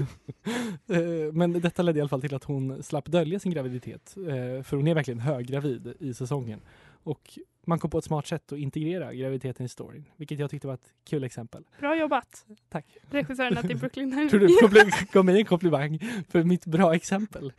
Eh, 0.88 1.33
Men 1.33 1.53
detta 1.53 1.83
ledde 1.83 1.99
i 1.99 2.01
alla 2.03 2.09
fall 2.09 2.20
till 2.20 2.35
att 2.35 2.44
hon 2.44 2.83
slapp 2.83 3.07
dölja 3.07 3.38
sin 3.40 3.53
graviditet. 3.53 4.16
eh, 4.16 4.62
För 4.62 4.77
hon 4.77 4.88
är 4.88 4.94
verkligen 4.94 5.20
höggravid 5.20 5.94
i 6.01 6.14
säsongen. 6.14 6.61
Och 7.03 7.38
man 7.66 7.79
kom 7.79 7.90
på 7.90 7.99
ett 7.99 8.05
smart 8.05 8.27
sätt 8.27 8.53
att 8.53 8.59
integrera 8.59 9.14
graviditeten 9.14 9.66
i 9.66 9.68
storyn. 9.68 10.05
Vilket 10.16 10.38
jag 10.38 10.51
tyckte 10.51 10.66
var 10.66 10.75
ett 10.75 10.92
kul 11.05 11.25
exempel. 11.25 11.64
Bra 11.81 11.96
jobbat. 11.96 12.46
Tack. 12.68 12.87
Regissörerna 13.11 13.62
till 13.62 13.77
Brooklyn 13.81 14.11
Nine-Nine. 14.11 14.31
Tror 14.31 14.40
du 14.40 14.46
kompli- 14.46 15.12
gav 15.12 15.25
mig 15.25 15.38
en 15.38 15.44
komplimang 15.46 15.99
för 16.29 16.44
mitt 16.44 16.66
bra 16.66 16.94
exempel? 16.94 17.53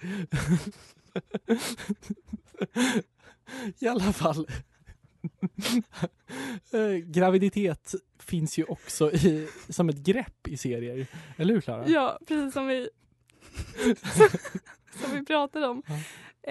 I 3.80 3.88
alla 3.88 4.14
fall. 4.14 4.48
Eh, 6.74 6.98
Graviditet 7.06 7.94
finns 8.20 8.58
ju 8.60 8.64
också 8.64 9.12
i, 9.12 9.48
som 9.70 9.90
ett 9.90 9.98
grepp 9.98 10.48
i 10.48 10.58
serier. 10.58 11.08
Eller 11.38 11.54
hur 11.54 11.62
Klara? 11.62 11.88
Ja, 11.88 12.20
precis 12.28 12.54
som 12.54 12.68
vi, 12.68 12.90
som 15.02 15.12
vi 15.14 15.26
pratade 15.26 15.68
om. 15.68 15.84
Ja. 15.88 15.94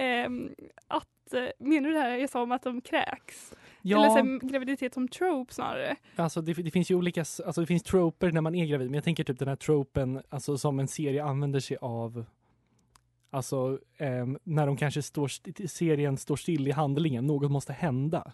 Ehm, 0.01 0.55
att, 0.89 1.35
eh, 1.35 1.49
menar 1.59 1.89
du 1.89 1.95
det 1.95 2.01
här 2.01 2.19
jag 2.19 2.31
sa 2.31 2.43
om 2.43 2.53
att 2.53 2.63
de 2.63 2.81
kräks? 2.81 3.55
Ja, 3.83 3.97
Eller 4.05 4.39
så 4.41 4.47
graviditet 4.47 4.95
som 4.95 5.09
trope 5.09 5.55
snarare? 5.55 5.97
alltså 6.17 6.43
det, 6.43 6.53
det 6.53 6.71
finns 6.71 6.91
ju 6.91 6.95
olika, 6.95 7.21
alltså 7.21 7.61
det 7.61 7.67
finns 7.67 7.83
troper 7.83 8.33
när 8.33 8.41
man 8.41 8.55
är 8.55 8.67
gravid, 8.67 8.87
men 8.91 8.95
jag 8.95 9.05
tänker 9.05 9.25
typ 9.25 9.39
den 9.39 9.49
här 9.49 9.57
tropen, 9.57 10.23
alltså 10.29 10.59
som 10.59 10.81
en 10.81 10.89
serie 10.89 11.25
använder 11.25 11.61
sig 11.61 11.77
av 11.81 12.25
Alltså 13.31 13.79
ehm, 13.97 14.39
när 14.43 14.67
de 14.67 14.77
kanske 14.77 15.03
står, 15.03 15.27
st- 15.27 15.69
serien 15.69 16.17
står 16.17 16.37
still 16.37 16.69
i 16.69 16.71
handlingen, 16.71 17.27
något 17.27 17.51
måste 17.51 17.73
hända. 17.73 18.33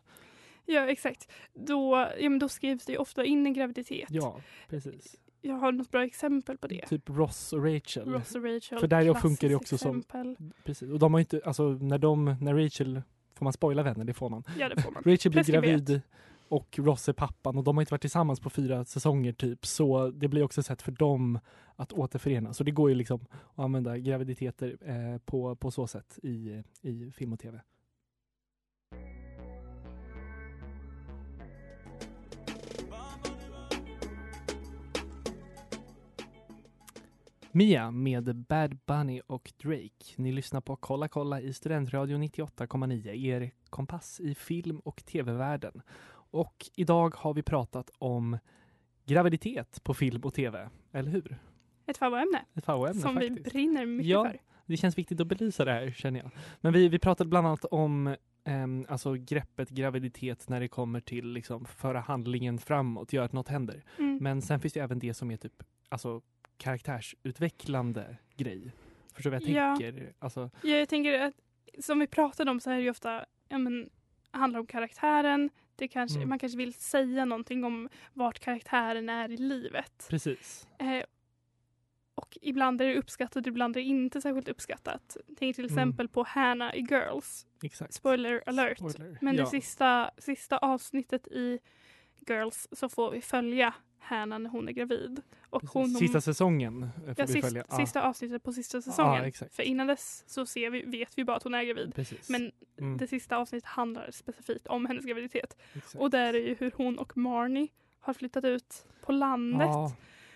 Ja, 0.67 0.91
exakt. 0.91 1.29
Då, 1.55 2.09
ja, 2.21 2.31
men 2.31 2.39
då 2.39 2.49
skrivs 2.49 2.85
det 2.85 2.93
ju 2.93 2.99
ofta 2.99 3.25
in 3.25 3.47
en 3.47 3.53
graviditet. 3.53 4.09
Ja, 4.11 4.41
precis. 4.69 5.17
Jag 5.43 5.55
har 5.55 5.73
något 5.73 5.91
bra 5.91 6.05
exempel 6.05 6.59
på 6.59 6.67
det. 6.67 6.87
Typ 6.87 7.11
Ross 7.11 7.53
och 7.53 7.65
Rachel. 7.65 8.09
Ross 8.09 8.35
och 8.35 8.45
Rachel. 8.45 8.79
För 8.79 8.87
där 8.87 9.15
funkar 9.15 9.49
det 9.49 9.55
också 9.55 9.79
som- 9.79 9.99
exempel. 9.99 10.37
Precis. 10.65 10.91
Och 10.91 10.99
de 10.99 11.13
har 11.15 11.21
inte, 11.21 11.41
alltså 11.45 11.69
när 11.69 11.99
de, 11.99 12.37
när 12.41 12.55
Rachel, 12.55 13.03
får 13.35 13.45
man 13.45 13.53
spoila 13.53 13.83
vänner? 13.83 14.05
Det 14.05 14.15
får 14.15 14.31
man. 14.31 14.43
Ja, 14.59 14.69
det 14.69 14.83
får 14.83 14.91
man. 14.91 15.03
Rachel 15.07 15.33
blir 15.33 15.45
gravid 15.45 16.01
och 16.49 16.79
Ross 16.79 17.09
är 17.09 17.13
pappan 17.13 17.59
och 17.59 17.65
de 17.65 17.77
har 17.77 17.83
inte 17.83 17.93
varit 17.93 18.01
tillsammans 18.01 18.41
på 18.41 18.51
fyra 18.51 18.85
säsonger 18.85 19.33
typ. 19.33 19.67
Så 19.67 20.11
det 20.11 20.29
blir 20.29 20.43
också 20.43 20.61
ett 20.61 20.67
sätt 20.67 20.83
för 20.83 20.93
dem 20.93 21.39
att 21.77 21.93
återförenas. 21.93 22.57
Så 22.57 22.65
det 22.65 22.71
går 22.71 22.89
ju 22.91 22.95
liksom 22.95 23.21
att 23.55 23.65
använda 23.65 23.99
graviditeter 23.99 24.77
eh, 24.81 25.19
på, 25.19 25.57
på 25.57 25.71
så 25.71 25.87
sätt 25.87 26.19
i, 26.23 26.63
i 26.81 27.11
film 27.11 27.33
och 27.33 27.41
tv. 27.41 27.61
Mia 37.57 37.91
med 37.91 38.37
Bad 38.37 38.79
Bunny 38.87 39.21
och 39.27 39.53
Drake. 39.63 40.15
Ni 40.17 40.33
lyssnar 40.33 40.61
på 40.61 40.77
Kolla 40.77 41.09
kolla 41.09 41.41
i 41.41 41.53
Studentradio 41.53 42.19
98,9, 42.19 43.09
er 43.09 43.51
kompass 43.71 44.21
i 44.21 44.35
film 44.35 44.79
och 44.79 45.05
tv-världen. 45.05 45.83
Och 46.31 46.67
idag 46.77 47.15
har 47.15 47.35
vi 47.35 47.43
pratat 47.43 47.91
om 47.99 48.39
graviditet 49.05 49.85
på 49.85 49.95
film 49.95 50.21
och 50.25 50.35
tv, 50.35 50.69
eller 50.93 51.11
hur? 51.11 51.39
Ett 51.87 51.99
favoritämne 51.99 52.45
Ett 52.55 52.65
favoritämne 52.65 53.03
som 53.03 53.17
vi 53.17 53.29
faktiskt. 53.29 53.53
brinner 53.53 53.87
mycket 53.87 54.11
Ja. 54.11 54.25
för. 54.25 54.39
Det 54.67 54.77
känns 54.77 54.99
viktigt 54.99 55.21
att 55.21 55.27
belysa 55.27 55.65
det 55.65 55.73
här 55.73 55.91
känner 55.91 56.21
jag. 56.21 56.31
Men 56.61 56.73
vi, 56.73 56.89
vi 56.89 56.99
pratade 56.99 57.31
bland 57.31 57.47
annat 57.47 57.65
om 57.65 58.17
ehm, 58.45 58.87
alltså 58.89 59.13
greppet 59.15 59.69
graviditet 59.71 60.49
när 60.49 60.61
det 60.61 60.69
kommer 60.69 61.01
till 61.01 61.29
liksom 61.33 61.65
föra 61.65 62.01
handlingen 62.01 62.59
framåt, 62.59 63.13
göra 63.13 63.25
att 63.25 63.33
något 63.33 63.49
händer. 63.49 63.85
Mm. 63.99 64.19
Men 64.23 64.43
sen 64.43 64.61
finns 64.61 64.73
det 64.75 64.81
även 64.81 64.99
det 64.99 65.15
som 65.15 65.31
är 65.31 65.37
typ 65.37 65.63
alltså 65.89 66.21
karaktärsutvecklande 66.57 68.17
grej. 68.37 68.73
Förstår 69.15 69.31
du 69.31 69.37
vad 69.39 69.49
jag 69.49 69.71
Ja. 69.73 69.77
tänker? 69.77 70.13
Alltså, 70.19 70.51
Ja, 70.63 70.71
jag 70.77 70.89
tänker 70.89 71.21
att 71.21 71.35
som 71.85 71.99
vi 71.99 72.07
pratade 72.07 72.51
om 72.51 72.61
så 72.61 72.71
är 72.71 72.77
det 72.77 72.83
ju 72.83 72.91
ofta 72.91 73.25
ja, 73.49 73.59
men, 73.59 73.91
handlar 74.31 74.61
om 74.61 74.67
karaktären. 74.67 75.51
Det 75.77 75.89
kanske, 75.89 76.17
Mm. 76.19 76.29
Man 76.29 76.39
kanske 76.39 76.59
vill 76.59 76.75
säga 76.75 77.25
någonting 77.25 77.65
om 77.65 77.89
vart 78.13 78.39
karaktären 78.39 79.09
är 79.09 79.31
i 79.31 79.37
livet. 79.37 80.07
precis. 80.11 80.69
Eh, 80.79 81.03
och 82.15 82.39
ibland 82.43 82.81
är 82.81 82.87
det 82.87 82.97
uppskattat, 82.99 83.47
ibland 83.47 83.77
är 83.77 83.81
det 83.81 83.87
inte 83.87 84.21
särskilt 84.21 84.49
uppskattat. 84.49 85.17
Tänk 85.39 85.57
till 85.57 85.65
Mm. 85.65 85.75
exempel 85.79 86.09
på 86.09 86.23
Hannah 86.29 86.75
i 86.77 86.81
Girls. 86.81 87.47
Exakt. 87.63 87.95
Spoiler 87.95 88.43
alert. 88.47 88.79
Spoiler. 88.79 89.19
Men 89.21 89.35
ja. 89.37 89.45
det 89.45 89.51
sista, 89.51 90.11
sista 90.19 90.59
avsnittet 90.59 91.27
i 91.29 91.59
Girls 92.31 92.69
så 92.73 92.89
får 92.89 93.11
vi 93.11 93.21
följa 93.21 93.75
Hanna 93.99 94.39
när 94.39 94.51
hon 94.51 94.69
är 94.69 94.73
gravid. 94.73 95.23
Och 95.51 95.63
hon, 95.63 95.91
Sista 95.91 96.21
säsongen 96.21 96.83
eh, 96.83 96.89
får 97.01 97.15
ja, 97.19 97.25
vi 97.27 97.33
sist, 97.33 97.47
följa. 97.47 97.65
Ja, 97.71 97.77
sista 97.77 98.03
avsnittet 98.03 98.43
på 98.43 98.53
sista 98.53 98.83
säsongen. 98.83 99.25
Exakt. 99.25 99.55
För 99.55 99.63
innan 99.63 99.87
dess 99.87 100.25
så 100.27 100.47
ser 100.47 100.71
vi, 100.71 100.83
vet 100.83 101.19
vi 101.19 101.25
bara 101.25 101.37
att 101.37 101.43
hon 101.43 101.55
är 101.55 101.63
gravid. 101.65 101.95
Precis. 101.95 102.29
Men 102.31 102.53
Mm, 102.79 102.97
det 102.97 103.07
sista 103.07 103.37
avsnittet 103.37 103.69
handlar 103.69 104.11
specifikt 104.11 104.67
om 104.67 104.87
hennes 104.87 105.05
graviditet. 105.05 105.57
exakt. 105.75 105.95
Och 105.95 106.11
där 106.11 106.35
är 106.35 106.39
ju 106.49 106.55
hur 106.59 106.73
hon 106.77 106.99
och 106.99 107.17
Marnie 107.17 107.69
har 108.01 108.13
flyttat 108.15 108.45
ut 108.45 108.87
på 109.03 109.13
landet 109.13 109.69
Ja, 109.69 109.93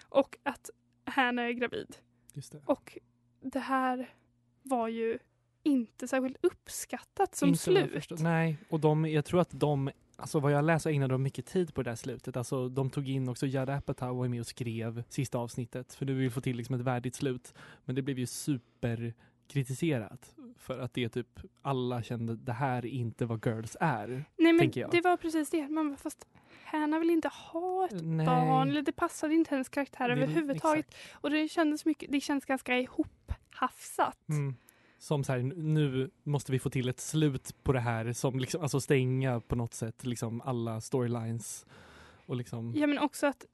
och 0.08 0.36
att 0.42 0.70
Hanna 1.04 1.42
är 1.42 1.52
gravid. 1.52 1.96
det. 2.34 2.60
Och 2.64 2.98
det 3.40 3.58
här 3.60 4.14
var 4.62 4.88
ju 4.88 5.18
inte 5.62 6.08
särskilt 6.08 6.36
uppskattat 6.40 7.34
som 7.34 7.48
Inte 7.48 7.60
slut. 7.60 8.10
Nej, 8.20 8.56
och 8.68 8.80
de, 8.80 9.04
jag 9.10 9.24
tror 9.24 9.40
att 9.40 9.50
de, 9.60 9.90
alltså 10.20 10.40
vad 10.40 10.52
jag 10.52 10.64
läser 10.64 10.90
ägnade 10.90 11.14
de 11.14 11.22
mycket 11.22 11.46
tid 11.46 11.74
på 11.74 11.82
det 11.82 11.90
här 11.90 11.96
slutet. 11.96 12.36
Alltså 12.36 12.68
de 12.68 12.90
tog 12.90 13.08
in 13.08 13.28
också 13.28 13.46
Judd 13.46 13.70
Apatow 13.70 14.16
var 14.16 14.28
med 14.28 14.40
och 14.40 14.46
skrev 14.46 15.02
sista 15.08 15.38
avsnittet. 15.38 15.94
För 15.94 16.06
nu 16.06 16.12
vill 16.14 16.22
vi 16.22 16.30
få 16.30 16.40
till 16.40 16.56
liksom 16.56 16.74
ett 16.74 16.80
värdigt 16.80 17.14
slut. 17.14 17.54
Men 17.84 17.94
det 17.94 18.02
blev 18.02 18.18
ju 18.18 18.26
super 18.26 19.14
kritiserat 19.48 20.34
för 20.58 20.78
att 20.78 20.94
det 20.94 21.08
typ 21.08 21.40
alla 21.62 22.02
kände 22.02 22.36
det 22.36 22.52
här 22.52 22.78
är 22.78 22.86
inte 22.90 23.26
vad 23.26 23.46
girls 23.46 23.76
är. 23.80 24.24
Nej 24.36 24.52
men 24.52 24.70
det 24.90 25.00
var 25.00 25.16
precis 25.16 25.50
det. 25.50 25.68
Man 25.68 25.88
bara, 25.90 25.96
fast 25.96 26.26
Hanna 26.64 26.98
vill 26.98 27.10
inte 27.10 27.28
ha 27.28 27.86
ett 27.86 28.04
Nej. 28.04 28.26
barn. 28.26 28.70
Eller 28.70 28.82
det 28.82 28.92
passade 28.92 29.34
inte 29.34 29.50
hennes 29.50 29.68
karaktär 29.68 30.08
Det- 30.08 30.14
överhuvudtaget. 30.14 30.86
exakt. 30.88 31.14
Och 31.14 31.30
det 31.30 31.48
kändes, 31.48 31.84
mycket, 31.84 32.12
det 32.12 32.20
känns 32.20 32.44
ganska 32.44 32.78
ihophafsat. 32.78 34.28
Mm. 34.28 34.54
Som 35.00 35.24
så 35.24 35.32
här, 35.32 35.38
nu 35.42 36.10
måste 36.22 36.52
vi 36.52 36.58
få 36.58 36.70
till 36.70 36.88
ett 36.88 37.00
slut 37.00 37.54
på 37.62 37.72
det 37.72 37.80
här 37.80 38.12
som 38.12 38.38
liksom, 38.38 38.62
alltså 38.62 38.80
stänga 38.80 39.40
på 39.40 39.56
något 39.56 39.74
sätt 39.74 40.04
liksom 40.04 40.40
alla 40.40 40.80
storylines 40.80 41.66
och 42.26 42.36
liksom 42.36 42.74
Ja 42.76 42.86
men 42.86 42.98
också 42.98 43.26
att 43.26 43.46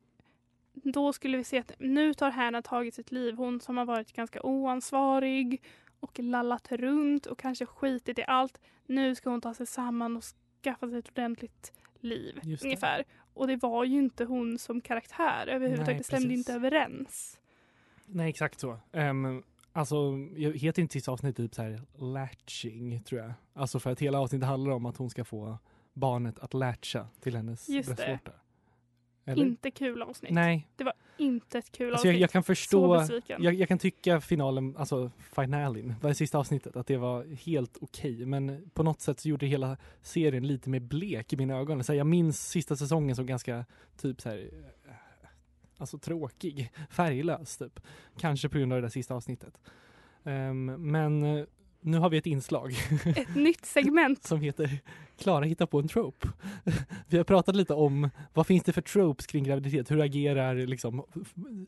då 0.73 1.13
skulle 1.13 1.37
vi 1.37 1.45
se 1.45 1.59
att 1.59 1.73
nu 1.79 2.15
tar 2.15 2.31
Hanna 2.31 2.63
tagit 2.63 2.95
sitt 2.95 3.13
liv. 3.13 3.35
Hon 3.35 3.61
som 3.61 3.77
har 3.77 3.85
varit 3.85 4.13
ganska 4.13 4.43
oansvarig 4.43 5.63
och 6.01 6.19
lallat 6.19 6.73
runt 6.73 7.27
och 7.27 7.39
kanske 7.39 7.67
skitit 7.67 8.19
i 8.19 8.25
allt. 8.27 8.61
Nu 8.87 9.15
ska 9.15 9.31
hon 9.31 9.41
ta 9.41 9.55
sig 9.55 9.67
samman 9.67 10.17
och 10.17 10.25
skaffa 10.63 10.89
sig 10.89 10.99
ett 10.99 11.09
ordentligt 11.09 11.73
liv. 12.01 12.41
Ungefär. 12.65 13.05
Och 13.35 13.47
det 13.47 13.57
var 13.57 13.85
ju 13.85 13.99
inte 13.99 14.25
hon 14.25 14.59
som 14.59 14.81
karaktär 14.81 15.47
överhuvudtaget. 15.47 15.99
Det 15.99 16.05
stämde 16.05 16.35
inte 16.35 16.53
överens. 16.53 17.41
Nej, 18.07 18.31
exakt 18.31 18.61
så. 18.61 18.79
Um, 18.93 19.43
alltså, 19.77 20.19
jag 20.37 20.53
heter 20.59 20.83
inte 20.83 20.93
sista 20.93 21.13
avsnittet 21.13 21.37
typ 21.37 21.55
så 21.55 21.63
här 21.63 21.81
latching, 21.99 23.03
tror 23.03 23.21
jag. 23.21 23.33
Alltså 23.55 23.81
för 23.81 23.91
att 23.91 24.01
hela 24.01 24.21
avsnittet 24.21 24.49
handlar 24.49 24.73
om 24.73 24.87
att 24.87 24.97
hon 24.97 25.11
ska 25.11 25.25
få 25.25 25.59
barnet 25.93 26.39
att 26.39 26.55
latcha 26.55 27.07
till 27.21 27.37
hennes 27.37 27.69
Just 27.69 27.89
det. 27.89 27.95
bröstvårta. 27.95 28.33
Eller? 29.25 29.45
Inte 29.47 29.71
kul 29.71 30.03
avsnitt. 30.03 30.33
Nej, 30.33 30.69
Inte 31.19 31.59
ett 31.59 31.73
kul 31.73 31.93
alltså 31.93 32.07
jag, 32.07 32.13
avsnitt. 32.13 32.21
jag 32.21 32.31
kan 32.31 32.43
Så 32.43 32.47
förstå, 32.47 33.07
jag, 33.27 33.55
jag 33.55 33.69
kan 33.69 33.79
tycka 33.79 34.21
finalen, 34.21 34.77
alltså 34.77 35.11
finalen, 35.19 35.95
var 36.03 36.09
det 36.09 36.15
sista 36.15 36.39
avsnittet, 36.39 36.77
att 36.77 36.87
det 36.87 36.97
var 36.97 37.25
helt 37.45 37.79
okej. 37.81 38.27
Men 38.27 38.71
på 38.75 38.83
något 38.83 39.01
sätt 39.01 39.21
så 39.21 39.29
gjorde 39.29 39.47
hela 39.47 39.77
serien 40.03 40.47
lite 40.47 40.71
mer 40.71 40.81
blek 40.81 41.33
i 41.33 41.37
mina 41.37 41.57
ögon. 41.57 41.85
Så 41.85 41.93
här, 41.93 41.99
jag 41.99 42.07
minns 42.07 42.49
sista 42.49 42.77
säsongen 42.77 43.17
som 43.17 43.27
ganska 43.27 43.65
typ 43.97 44.21
så 44.21 44.29
här, 44.29 44.51
alltså 45.79 45.99
tråkig, 45.99 46.73
färglös 46.91 47.57
typ. 47.57 47.81
Kanske 48.19 48.49
på 48.49 48.59
grund 48.59 48.73
av 48.73 48.79
det 48.79 48.83
där 48.83 48.89
sista 48.89 49.15
avsnittet. 49.15 49.61
Um, 50.23 50.65
men 50.65 51.23
eh, 51.23 51.45
nu 51.87 51.99
har 51.99 52.11
vi 52.11 52.17
ett 52.17 52.27
inslag 52.27 52.75
Ett 53.17 53.35
nytt 53.35 53.67
segment. 53.67 54.25
som 54.25 54.41
heter 54.41 54.79
Klara 55.19 55.45
hittar 55.45 55.67
på 55.67 55.79
en 55.79 55.89
trope. 55.89 56.29
Vi 57.09 57.17
har 57.17 57.25
pratat 57.25 57.57
lite 57.57 57.75
om 57.75 58.11
vad 58.35 58.47
finns 58.47 58.63
det 58.65 58.73
för 58.73 58.81
tropes 58.81 59.27
kring 59.27 59.45
graviditet? 59.45 59.91
Hur 59.91 60.01
agerar 60.01 60.55
liksom 60.55 61.03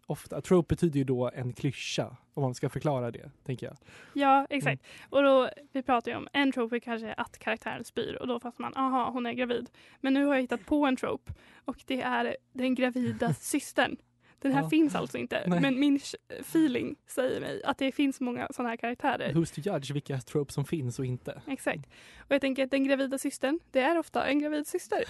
ofta? 0.07 0.41
Trope 0.41 0.75
betyder 0.75 0.99
ju 0.99 1.05
då 1.05 1.31
en 1.35 1.53
klyscha 1.53 2.17
om 2.35 2.43
man 2.43 2.55
ska 2.55 2.69
förklara 2.69 3.11
det, 3.11 3.31
tänker 3.47 3.67
jag. 3.67 3.77
Ja, 4.13 4.47
exakt. 4.51 4.83
Mm. 4.83 5.07
Och 5.11 5.23
då, 5.23 5.51
vi 5.73 5.83
pratar 5.83 6.11
ju 6.11 6.17
om 6.17 6.29
en 6.33 6.53
trope 6.53 6.81
kanske 6.81 7.13
att 7.13 7.39
karaktären 7.39 7.85
spyr 7.85 8.15
och 8.21 8.27
då 8.27 8.41
fast 8.41 8.59
man, 8.59 8.77
aha, 8.77 9.11
hon 9.11 9.27
är 9.27 9.33
gravid. 9.33 9.71
Men 10.01 10.15
nu 10.15 10.25
har 10.25 10.35
jag 10.35 10.43
hittat 10.43 10.67
på 10.67 10.87
en 10.87 10.97
trope 10.97 11.33
och 11.65 11.77
det 11.87 12.03
är 12.03 12.37
den 12.53 12.75
gravida 12.75 13.35
systern. 13.41 13.97
Den 14.41 14.53
här 14.53 14.63
Ja. 14.63 14.69
finns 14.71 14.95
alltså 14.95 15.19
inte, 15.19 15.45
Nej. 15.47 15.61
men 15.61 15.81
min 15.81 16.01
feeling 16.41 16.97
säger 17.07 17.41
mig 17.41 17.63
att 17.65 17.79
det 17.79 17.93
finns 17.93 18.21
många 18.21 18.49
sådana 18.51 18.69
här 18.69 18.77
karaktärer. 18.77 19.33
Who's 19.33 19.55
to 19.55 19.61
judge 19.71 19.91
vilka 19.91 20.19
tropes 20.21 20.55
som 20.55 20.65
finns 20.65 20.99
och 20.99 21.07
inte? 21.07 21.43
Exakt. 21.47 21.87
Och 22.29 22.35
jag 22.35 22.41
tänker 22.41 22.65
att 22.65 22.71
den 22.71 22.85
gravida 22.85 23.19
systern, 23.19 23.59
det 23.71 23.81
är 23.81 23.99
ofta 23.99 24.27
en 24.27 24.39
gravid 24.39 24.67
syster 24.67 25.05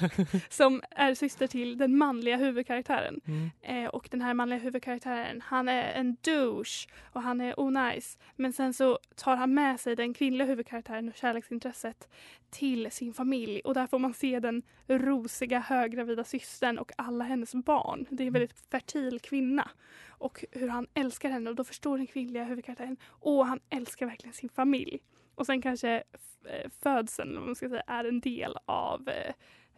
som 0.53 0.83
är 0.91 1.15
syster 1.15 1.47
till 1.47 1.79
den 1.79 1.99
manliga 1.99 2.37
huvudkaraktären. 2.37 3.21
Mm. 3.27 3.51
Eh, 3.63 3.89
och 3.89 4.09
den 4.11 4.21
här 4.21 4.35
manliga 4.35 4.59
huvudkaraktären, 4.59 5.41
han 5.41 5.69
är 5.69 5.93
en 5.93 6.17
douche 6.21 6.89
och 7.13 7.23
han 7.23 7.41
är 7.41 7.61
onajs. 7.61 8.19
Men 8.37 8.53
sen 8.53 8.75
så 8.75 8.99
tar 9.17 9.37
han 9.37 9.55
med 9.55 9.81
sig 9.81 9.97
den 9.97 10.15
kvinnliga 10.15 10.47
huvudkaraktären 10.47 11.09
och 11.09 11.15
kärleksintresset 11.15 12.09
till 12.51 12.91
sin 12.91 13.15
familj. 13.15 13.61
Och 13.65 13.75
där 13.75 13.87
får 13.87 13.99
man 13.99 14.15
se 14.15 14.41
den 14.41 14.63
rosiga 14.87 15.59
höggravida 15.59 16.25
systern 16.25 16.79
och 16.79 16.93
alla 16.97 17.25
hennes 17.25 17.55
barn. 17.55 18.07
Det 18.11 18.23
är 18.23 18.27
en 18.27 18.33
väldigt 18.33 18.71
fertil 18.71 19.21
kvinna. 19.21 19.71
Och 20.09 20.45
hur 20.53 20.69
han 20.69 20.87
älskar 20.95 21.31
henne 21.31 21.51
och 21.51 21.57
då 21.57 21.65
förstår 21.65 21.99
den 21.99 22.07
kvinnliga 22.07 22.45
huvudkaraktären. 22.45 22.97
Och 23.05 23.47
han 23.47 23.61
älskar 23.71 24.07
verkligen 24.07 24.35
sin 24.35 24.49
familj. 24.49 25.01
Och 25.39 25.47
sen 25.47 25.63
kanske 25.63 26.03
eh, 26.45 26.71
födseln, 26.83 27.37
om 27.39 27.45
man 27.47 27.55
ska 27.55 27.69
säga, 27.69 27.83
är 27.87 28.05
en 28.05 28.21
del 28.21 28.57
av 28.65 29.09
eh, 29.09 29.33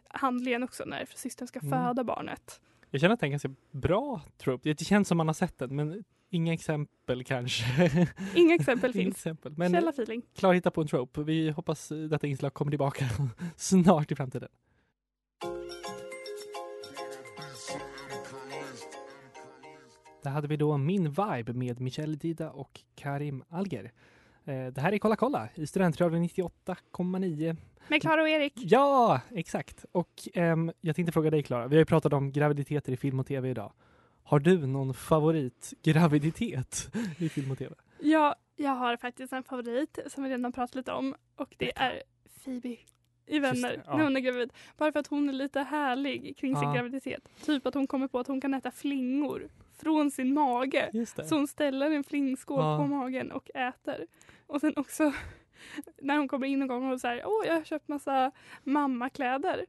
handlingen 0.09 0.63
också 0.63 0.83
när 0.85 1.05
systern 1.15 1.47
ska 1.47 1.59
Mm. 1.59 1.71
föda 1.71 2.03
barnet. 2.03 2.61
Jag 2.91 3.01
känner 3.01 3.13
att 3.13 3.19
det 3.19 3.23
är 3.23 3.27
en 3.27 3.31
ganska 3.31 3.53
bra 3.71 4.21
trope. 4.37 4.73
Det 4.73 4.85
känns 4.85 5.07
som 5.07 5.17
man 5.17 5.27
har 5.27 5.33
sett 5.33 5.57
den, 5.57 5.75
men 5.75 6.03
inga 6.29 6.53
exempel 6.53 7.23
kanske. 7.23 7.65
Inga 8.35 8.55
exempel 8.55 8.91
Inga 8.95 9.03
finns. 9.03 9.15
exempel. 9.15 9.53
Men 9.57 9.71
Källa 9.71 9.89
feeling. 9.89 10.21
Klara 10.35 10.53
hitta 10.53 10.71
på 10.71 10.81
en 10.81 10.87
trope. 10.87 11.21
Vi 11.23 11.49
hoppas 11.49 11.91
eh, 11.91 11.97
detta 11.97 12.27
inslag 12.27 12.53
kommer 12.53 12.71
tillbaka 12.71 13.05
snart 13.55 14.11
i 14.11 14.15
framtiden. 14.15 14.49
Där 20.23 20.31
hade 20.31 20.47
vi 20.47 20.57
då 20.57 20.77
Min 20.77 21.09
Vibe 21.09 21.53
med 21.53 21.79
Michelle 21.79 22.15
Dida 22.15 22.51
och 22.51 22.81
Karim 22.95 23.43
Alger. 23.49 23.91
Eh, 24.45 24.67
Det 24.67 24.81
här 24.81 24.93
är 24.93 24.97
Kolla 24.97 25.15
kolla 25.15 25.49
i 25.55 25.67
Studentradion 25.67 26.23
98,9. 26.23 27.55
Med 27.87 28.01
Klara 28.01 28.21
och 28.21 28.29
Erik. 28.29 28.53
Ja, 28.55 29.21
exakt. 29.31 29.85
Och 29.91 30.27
ehm, 30.33 30.71
jag 30.81 30.95
tänkte 30.95 31.11
fråga 31.11 31.29
dig 31.29 31.43
Klara, 31.43 31.67
vi 31.67 31.75
har 31.75 31.81
ju 31.81 31.85
pratat 31.85 32.13
om 32.13 32.31
graviditeter 32.31 32.91
i 32.93 32.97
film 32.97 33.19
och 33.19 33.27
tv 33.27 33.49
idag. 33.49 33.71
Har 34.23 34.39
du 34.39 34.67
någon 34.67 34.93
favoritgraviditet 34.93 36.89
i 37.17 37.29
film 37.29 37.51
och 37.51 37.57
tv? 37.57 37.75
Ja, 37.99 38.35
jag 38.55 38.71
har 38.71 38.97
faktiskt 38.97 39.33
en 39.33 39.43
favorit 39.43 39.99
som 40.07 40.23
vi 40.23 40.29
redan 40.29 40.51
pratat 40.51 40.75
lite 40.75 40.91
om 40.91 41.15
och 41.35 41.55
det 41.57 41.71
är 41.77 42.01
Phoebe 42.43 42.75
i 43.25 43.39
Vänner 43.39 43.69
det, 43.69 43.81
ja. 43.85 43.97
när 43.97 44.03
hon 44.03 44.15
är 44.15 44.19
gravid. 44.19 44.53
Bara 44.77 44.91
för 44.91 44.99
att 44.99 45.07
hon 45.07 45.29
är 45.29 45.33
lite 45.33 45.59
härlig 45.59 46.37
kring 46.37 46.55
sin 46.55 46.63
Ja. 46.67 46.73
graviditet. 46.73 47.29
Typ 47.45 47.67
att 47.67 47.73
hon 47.73 47.87
kommer 47.87 48.07
på 48.07 48.19
att 48.19 48.27
hon 48.27 48.41
kan 48.41 48.53
äta 48.53 48.71
flingor 48.71 49.47
från 49.81 50.11
sin 50.11 50.33
mage. 50.33 51.05
Så 51.25 51.35
hon 51.35 51.47
ställer 51.47 51.91
en 51.91 52.03
flingskål 52.03 52.59
Ja. 52.59 52.77
på 52.77 52.87
magen 52.87 53.31
och 53.31 53.49
äter. 53.55 54.05
Och 54.51 54.61
sen 54.61 54.73
också 54.75 55.13
när 56.01 56.17
hon 56.17 56.27
kommer 56.27 56.47
in 56.47 56.59
någon 56.59 56.67
gång 56.67 56.91
och 56.91 57.01
säger 57.01 57.25
åh 57.25 57.47
jag 57.47 57.53
har 57.53 57.63
köpt 57.63 57.87
massa 57.87 58.31
mammakläder. 58.63 59.65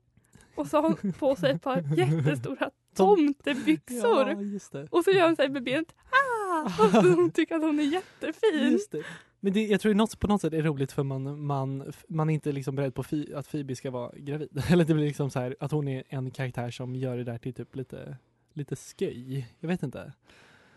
Och 0.55 0.67
så 0.67 0.77
har 0.77 0.83
hon 0.83 1.13
på 1.13 1.37
sig 1.37 1.51
ett 1.51 1.63
par 1.63 1.97
jättestora 1.97 2.71
tomtebyxor. 2.97 4.29
Ja. 4.73 4.87
Och 4.91 5.05
så 5.05 5.11
gör 5.11 5.27
hon 5.27 5.37
så 5.37 5.43
här 5.43 5.49
med 5.49 5.63
benet. 5.63 5.95
Ah! 6.11 6.65
Och 6.65 6.91
så 6.91 7.01
hon 7.01 7.31
tycker 7.31 7.55
att 7.55 7.63
hon 7.63 7.81
är 7.81 7.85
jättefin. 7.85 8.81
Det. 8.91 9.03
Men 9.41 9.53
det, 9.53 9.67
jag 9.67 9.81
tror 9.81 9.95
något, 9.95 10.21
på 10.21 10.27
något 10.27 10.41
sätt 10.41 10.53
är 10.53 10.63
roligt 10.63 10.93
för 10.93 11.03
man, 11.03 11.47
man, 11.47 11.93
man 12.09 12.31
är 12.31 12.35
inte 12.35 12.53
liksom 12.53 12.77
beredd 12.77 12.95
på 12.95 13.03
fi, 13.03 13.35
att 13.35 13.51
Phoebe 13.51 13.77
ska 13.77 13.91
vara 13.91 14.13
gravid. 14.17 14.49
Eller 14.71 14.85
det 14.85 14.95
blir 14.95 15.07
liksom 15.07 15.31
så 15.31 15.41
här 15.41 15.57
att 15.61 15.71
hon 15.71 15.89
är 15.89 16.05
en 16.09 16.31
karaktär 16.31 16.71
som 16.71 16.97
gör 16.97 17.17
det 17.17 17.25
där 17.25 17.39
till 17.39 17.55
typ 17.55 17.77
lite, 17.77 18.17
lite 18.53 18.77
sköj. 18.77 19.47
Jag 19.61 19.69
vet 19.69 19.83
inte. 19.83 20.13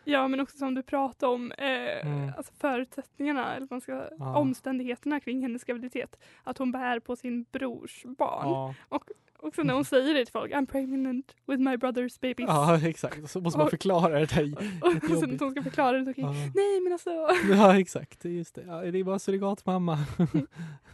Ja 0.08 0.28
men 0.28 0.40
också 0.40 0.58
som 0.58 0.74
du 0.76 0.84
pratade 0.84 1.34
om 1.34 1.52
eh, 1.52 2.08
Mm. 2.08 2.32
alltså 2.38 2.54
förutsättningarna, 2.60 3.56
eller 3.56 3.68
man 3.70 3.82
ska, 3.82 4.10
Ja. 4.20 4.38
omständigheterna 4.38 5.20
kring 5.20 5.42
hennes 5.42 5.64
graviditet. 5.64 6.20
Att 6.44 6.58
hon 6.58 6.72
bär 6.72 7.00
på 7.00 7.16
sin 7.16 7.46
brors 7.52 8.04
barn. 8.18 8.48
Ja, 8.50 8.74
Också 9.48 9.64
när 9.64 9.74
hon 9.74 9.86
säger 9.86 10.14
det 10.14 10.26
till 10.26 10.32
folk, 10.32 10.52
I'm 10.52 10.66
pregnant 10.66 11.36
with 11.48 11.60
my 11.62 11.76
brother's 11.76 12.22
babies. 12.22 12.48
ja 12.48 12.80
exakt. 12.88 13.30
Så 13.30 13.42
måste 13.42 13.58
man 13.58 13.66
Och- 13.66 13.72
förklara 13.72 14.20
det 14.20 14.26
där. 14.26 14.54
och 14.54 14.62
sen 14.62 14.92
jättejobbigt. 14.94 15.34
att 15.34 15.40
hon 15.42 15.52
ska 15.52 15.64
förklara 15.64 15.98
det. 16.00 16.12
Och 16.12 16.18
Ja. 16.18 16.32
Nej 16.32 16.82
men 16.84 16.94
alltså, 16.94 17.10
ja, 17.50 17.80
exakt. 17.80 18.26
Just 18.26 18.56
det. 18.56 18.64
Ja, 18.68 18.82
det 18.82 19.00
är 19.00 19.04
bara 19.04 19.20
surrogatmamma. 19.20 19.96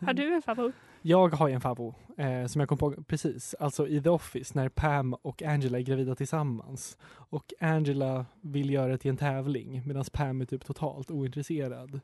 har 0.06 0.14
du 0.14 0.34
en 0.36 0.42
favorit? 0.42 0.76
Jag 1.02 1.30
har 1.36 1.48
ju 1.48 1.54
en 1.54 1.62
favvo 1.62 1.96
eh, 2.18 2.46
som 2.48 2.60
jag 2.60 2.70
kom 2.70 2.78
på 2.78 2.92
precis, 3.08 3.56
alltså 3.60 3.88
i 3.88 4.02
The 4.02 4.10
Office 4.10 4.52
när 4.56 4.70
Pam 4.70 5.14
och 5.14 5.42
Angela 5.44 5.78
är 5.78 5.82
gravida 5.84 6.16
tillsammans. 6.16 6.98
Och 7.12 7.54
Angela 7.60 8.26
vill 8.42 8.70
göra 8.70 8.92
det 8.92 8.98
till 8.98 9.12
en 9.12 9.18
tävling 9.18 9.82
medan 9.86 10.04
Pam 10.14 10.42
är 10.42 10.46
typ 10.46 10.66
totalt 10.66 11.12
ointresserad. 11.12 12.00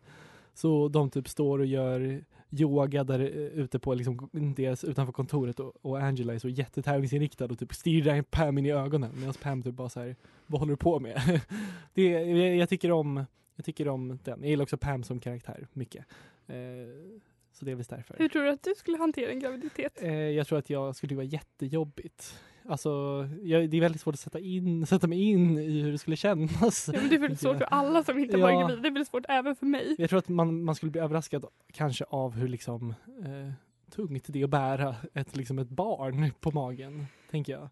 Så 0.58 0.88
de 0.88 1.10
typ 1.10 1.28
står 1.28 1.60
och 1.60 1.66
gör 1.66 2.24
yoga 2.52 3.04
där 3.04 3.20
eh, 3.20 3.28
ute 3.28 3.80
på 3.80 3.94
liksom 3.94 4.30
deras, 4.56 4.84
utanför 4.84 5.14
kontoret 5.14 5.60
och, 5.60 5.74
och 5.82 6.00
Angela 6.00 6.34
är 6.34 6.40
så 6.40 6.50
jättetävlingsinriktad 6.50 7.46
och 7.46 7.60
typ 7.60 7.74
stirrar 7.74 8.22
Pam 8.22 8.58
in 8.58 8.66
i 8.66 8.72
ögonen 8.72 9.12
medan 9.16 9.34
Pam 9.34 9.64
typ 9.64 9.76
bara 9.76 9.90
så 9.90 10.00
här, 10.00 10.16
vad 10.48 10.60
håller 10.60 10.74
du 10.74 10.78
på 10.78 11.00
med? 11.00 11.42
det, 11.94 12.04
jag, 12.04 12.56
jag 12.56 12.70
tycker 12.70 12.92
om 12.92 13.26
jag 13.56 13.66
tycker 13.66 13.88
om 13.88 14.20
den. 14.24 14.42
Jag 14.42 14.50
gillar 14.50 14.64
också 14.64 14.78
Pam 14.78 15.04
som 15.04 15.20
karaktär 15.20 15.68
mycket. 15.74 16.06
Eh, 16.48 16.56
så 17.54 17.66
det 17.66 17.72
är 17.72 17.76
visst 17.76 17.90
därför. 17.90 18.16
Hur 18.20 18.30
tror 18.30 18.44
du 18.44 18.50
att 18.50 18.64
du 18.64 18.74
skulle 18.78 18.98
hantera 18.98 19.32
en 19.32 19.40
graviditet? 19.40 20.02
Eh, 20.02 20.14
jag 20.14 20.48
tror 20.48 20.60
att 20.60 20.70
jag 20.70 20.96
skulle 20.96 21.16
vara 21.16 21.26
jättejobbigt. 21.26 22.42
Alltså, 22.68 22.90
jag, 23.44 23.70
det 23.70 23.78
är 23.78 23.82
väldigt 23.82 24.02
svårt 24.02 24.14
att 24.14 24.20
sätta, 24.20 24.40
in, 24.40 24.86
sätta 24.88 25.08
mig 25.08 25.22
in 25.22 25.58
i 25.58 25.82
hur 25.82 25.92
det 25.92 25.98
skulle 25.98 26.16
kännas. 26.16 26.90
Ja, 26.94 27.00
det 27.10 27.16
är 27.16 27.20
väldigt 27.20 27.40
svårt 27.40 27.58
för 27.58 27.66
alla 27.66 28.04
som 28.04 28.20
inte 28.20 28.38
Ja. 28.38 28.48
gravida. 28.50 28.68
Det 28.82 28.88
är 28.88 28.92
väldigt 28.92 29.08
svårt 29.08 29.26
även 29.30 29.56
för 29.56 29.66
mig. 29.66 29.96
Jag 29.98 30.10
tror 30.10 30.20
att 30.20 30.30
man, 30.30 30.64
man 30.64 30.76
skulle 30.76 30.92
bli 30.92 31.02
överraskad 31.02 31.46
kanske 31.74 32.06
av 32.10 32.34
hur 32.36 32.48
liksom 32.48 32.90
eh, 33.26 33.52
tungt 33.92 34.24
det 34.28 34.40
är 34.40 34.44
att 34.44 34.50
bära 34.50 34.96
ett, 35.14 35.36
liksom 35.36 35.60
ett 35.60 35.70
barn 35.70 36.32
på 36.40 36.52
magen, 36.52 37.06
tänker 37.32 37.54
jag. 37.54 37.70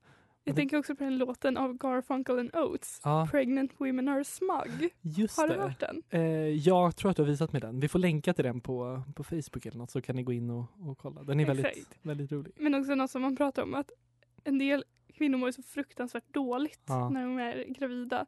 Jag 0.48 0.56
det- 0.56 0.60
tänker 0.60 0.78
också 0.78 0.96
på 0.96 1.04
den 1.04 1.18
låten 1.18 1.58
av 1.58 1.74
Garfunkel 1.78 2.40
and 2.40 2.56
Oates. 2.56 3.02
Ja, 3.04 3.28
Pregnant 3.32 3.72
Women 3.78 4.08
Are 4.08 4.24
Smug. 4.24 4.90
just 5.02 5.38
Har 5.38 5.48
du 5.48 5.54
det. 5.54 5.62
hört 5.62 5.80
den? 5.80 6.04
Eh, 6.10 6.22
jag 6.48 6.96
tror 6.96 7.12
att 7.12 7.18
du 7.18 7.24
har 7.24 7.30
visat 7.30 7.52
mig 7.52 7.62
den. 7.62 7.80
Vi 7.80 7.88
får 7.88 8.00
länka 8.00 8.34
till 8.34 8.44
den 8.46 8.62
på, 8.62 9.02
på 9.16 9.24
Facebook 9.24 9.66
eller 9.66 9.78
något 9.78 9.92
så 9.92 10.02
kan 10.02 10.16
ni 10.16 10.24
gå 10.24 10.34
in 10.34 10.50
och, 10.50 10.66
och 10.90 10.98
kolla. 10.98 11.24
Den 11.24 11.40
är 11.40 11.46
väldigt, 11.46 11.98
väldigt 12.02 12.32
rolig. 12.32 12.54
Men 12.60 12.76
också 12.76 12.96
något 12.96 13.12
som 13.12 13.22
man 13.22 13.36
pratar 13.36 13.64
om 13.64 13.74
att 13.74 13.92
en 14.46 14.58
del 14.58 14.84
kvinnor 15.14 15.38
mår 15.38 15.52
så 15.52 15.64
fruktansvärt 15.64 16.34
dåligt 16.34 16.82
Ja. 16.88 17.10
när 17.10 17.24
de 17.24 17.38
är 17.40 17.64
gravida. 17.68 18.26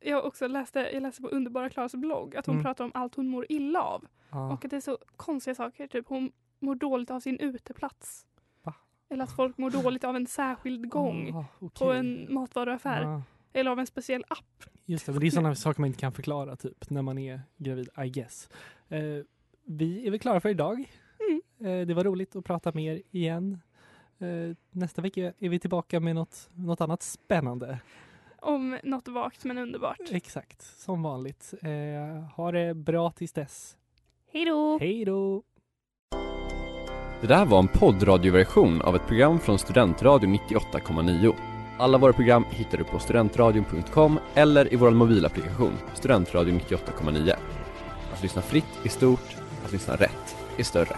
Jag 0.00 0.24
också 0.24 0.46
läste, 0.46 0.80
jag 0.92 1.02
läste 1.02 1.22
på 1.22 1.28
Underbara 1.28 1.70
Klaras 1.70 1.94
blogg 1.94 2.36
att 2.36 2.46
hon 2.46 2.54
Mm. 2.54 2.64
pratar 2.64 2.84
om 2.84 2.90
allt 2.94 3.14
hon 3.14 3.28
mår 3.28 3.46
illa 3.48 3.82
av. 3.82 4.06
Ja. 4.30 4.52
Och 4.52 4.64
att 4.64 4.70
det 4.70 4.76
är 4.76 4.80
så 4.80 4.98
konstiga 5.16 5.54
saker. 5.54 5.86
Typ 5.86 6.08
hon 6.08 6.32
mår 6.58 6.74
dåligt 6.74 7.10
av 7.10 7.20
sin 7.20 7.38
uteplats. 7.38 8.26
Va? 8.62 8.74
Eller 9.08 9.24
att 9.24 9.36
folk 9.36 9.58
mår 9.58 9.70
dåligt 9.70 10.04
av 10.04 10.16
en 10.16 10.26
särskild 10.26 10.88
gång 10.90 11.30
Ah, 11.34 11.44
på 11.58 11.66
okej. 11.66 11.98
en 11.98 12.26
matvaruaffär. 12.34 13.04
Ah. 13.04 13.22
Eller 13.52 13.70
av 13.70 13.78
en 13.78 13.86
speciell 13.86 14.24
app. 14.28 14.64
Just 14.84 15.06
det, 15.06 15.12
men 15.12 15.20
det 15.20 15.26
är 15.26 15.30
sådana 15.30 15.54
saker 15.54 15.80
man 15.80 15.86
inte 15.88 16.00
kan 16.00 16.12
förklara 16.12 16.56
typ 16.56 16.90
när 16.90 17.02
man 17.02 17.18
är 17.18 17.40
gravid, 17.56 17.88
I 18.04 18.08
guess. 18.10 18.48
Eh, 18.88 19.00
vi 19.64 20.06
är 20.06 20.10
väl 20.10 20.20
klara 20.20 20.40
för 20.40 20.48
idag. 20.48 20.90
Mm. 21.28 21.42
Eh, 21.80 21.86
det 21.86 21.94
var 21.94 22.04
roligt 22.04 22.36
att 22.36 22.44
prata 22.44 22.72
med 22.72 22.84
er 22.84 23.02
igen. 23.10 23.58
Eh, 24.18 24.56
nästa 24.70 25.02
vecka 25.02 25.32
är 25.38 25.48
vi 25.48 25.58
tillbaka 25.58 26.00
med 26.00 26.14
något, 26.14 26.50
något 26.54 26.80
annat 26.80 27.02
spännande. 27.02 27.78
Om 28.40 28.78
något 28.82 29.08
vagt 29.08 29.44
men 29.44 29.58
underbart. 29.58 30.00
Exakt, 30.10 30.62
som 30.62 31.02
vanligt. 31.02 31.54
Eh, 31.62 32.24
ha 32.36 32.52
det 32.52 32.74
bra 32.74 33.10
tills 33.10 33.32
dess. 33.32 33.76
Hej 34.32 34.44
då! 34.44 34.78
Hej 34.78 35.04
då! 35.04 35.42
Det 37.20 37.26
där 37.28 37.44
var 37.44 37.58
en 37.58 37.68
poddradioversion 37.68 38.82
av 38.82 38.96
ett 38.96 39.06
program 39.06 39.40
från 39.40 39.58
Studentradion 39.58 40.34
98,9. 40.34 41.34
Alla 41.78 41.98
våra 41.98 42.12
program 42.12 42.44
hittar 42.50 42.78
du 42.78 42.84
på 42.84 42.98
studentradion.com 42.98 44.18
eller 44.34 44.72
i 44.72 44.76
vår 44.76 44.90
mobilapplikation 44.90 45.72
Studentradion 45.94 46.60
98,9. 46.60 47.34
Att 48.12 48.22
lyssna 48.22 48.42
fritt 48.42 48.80
är 48.84 48.88
stort, 48.88 49.36
att 49.64 49.72
lyssna 49.72 49.96
rätt 49.96 50.36
är 50.58 50.62
större. 50.62 50.96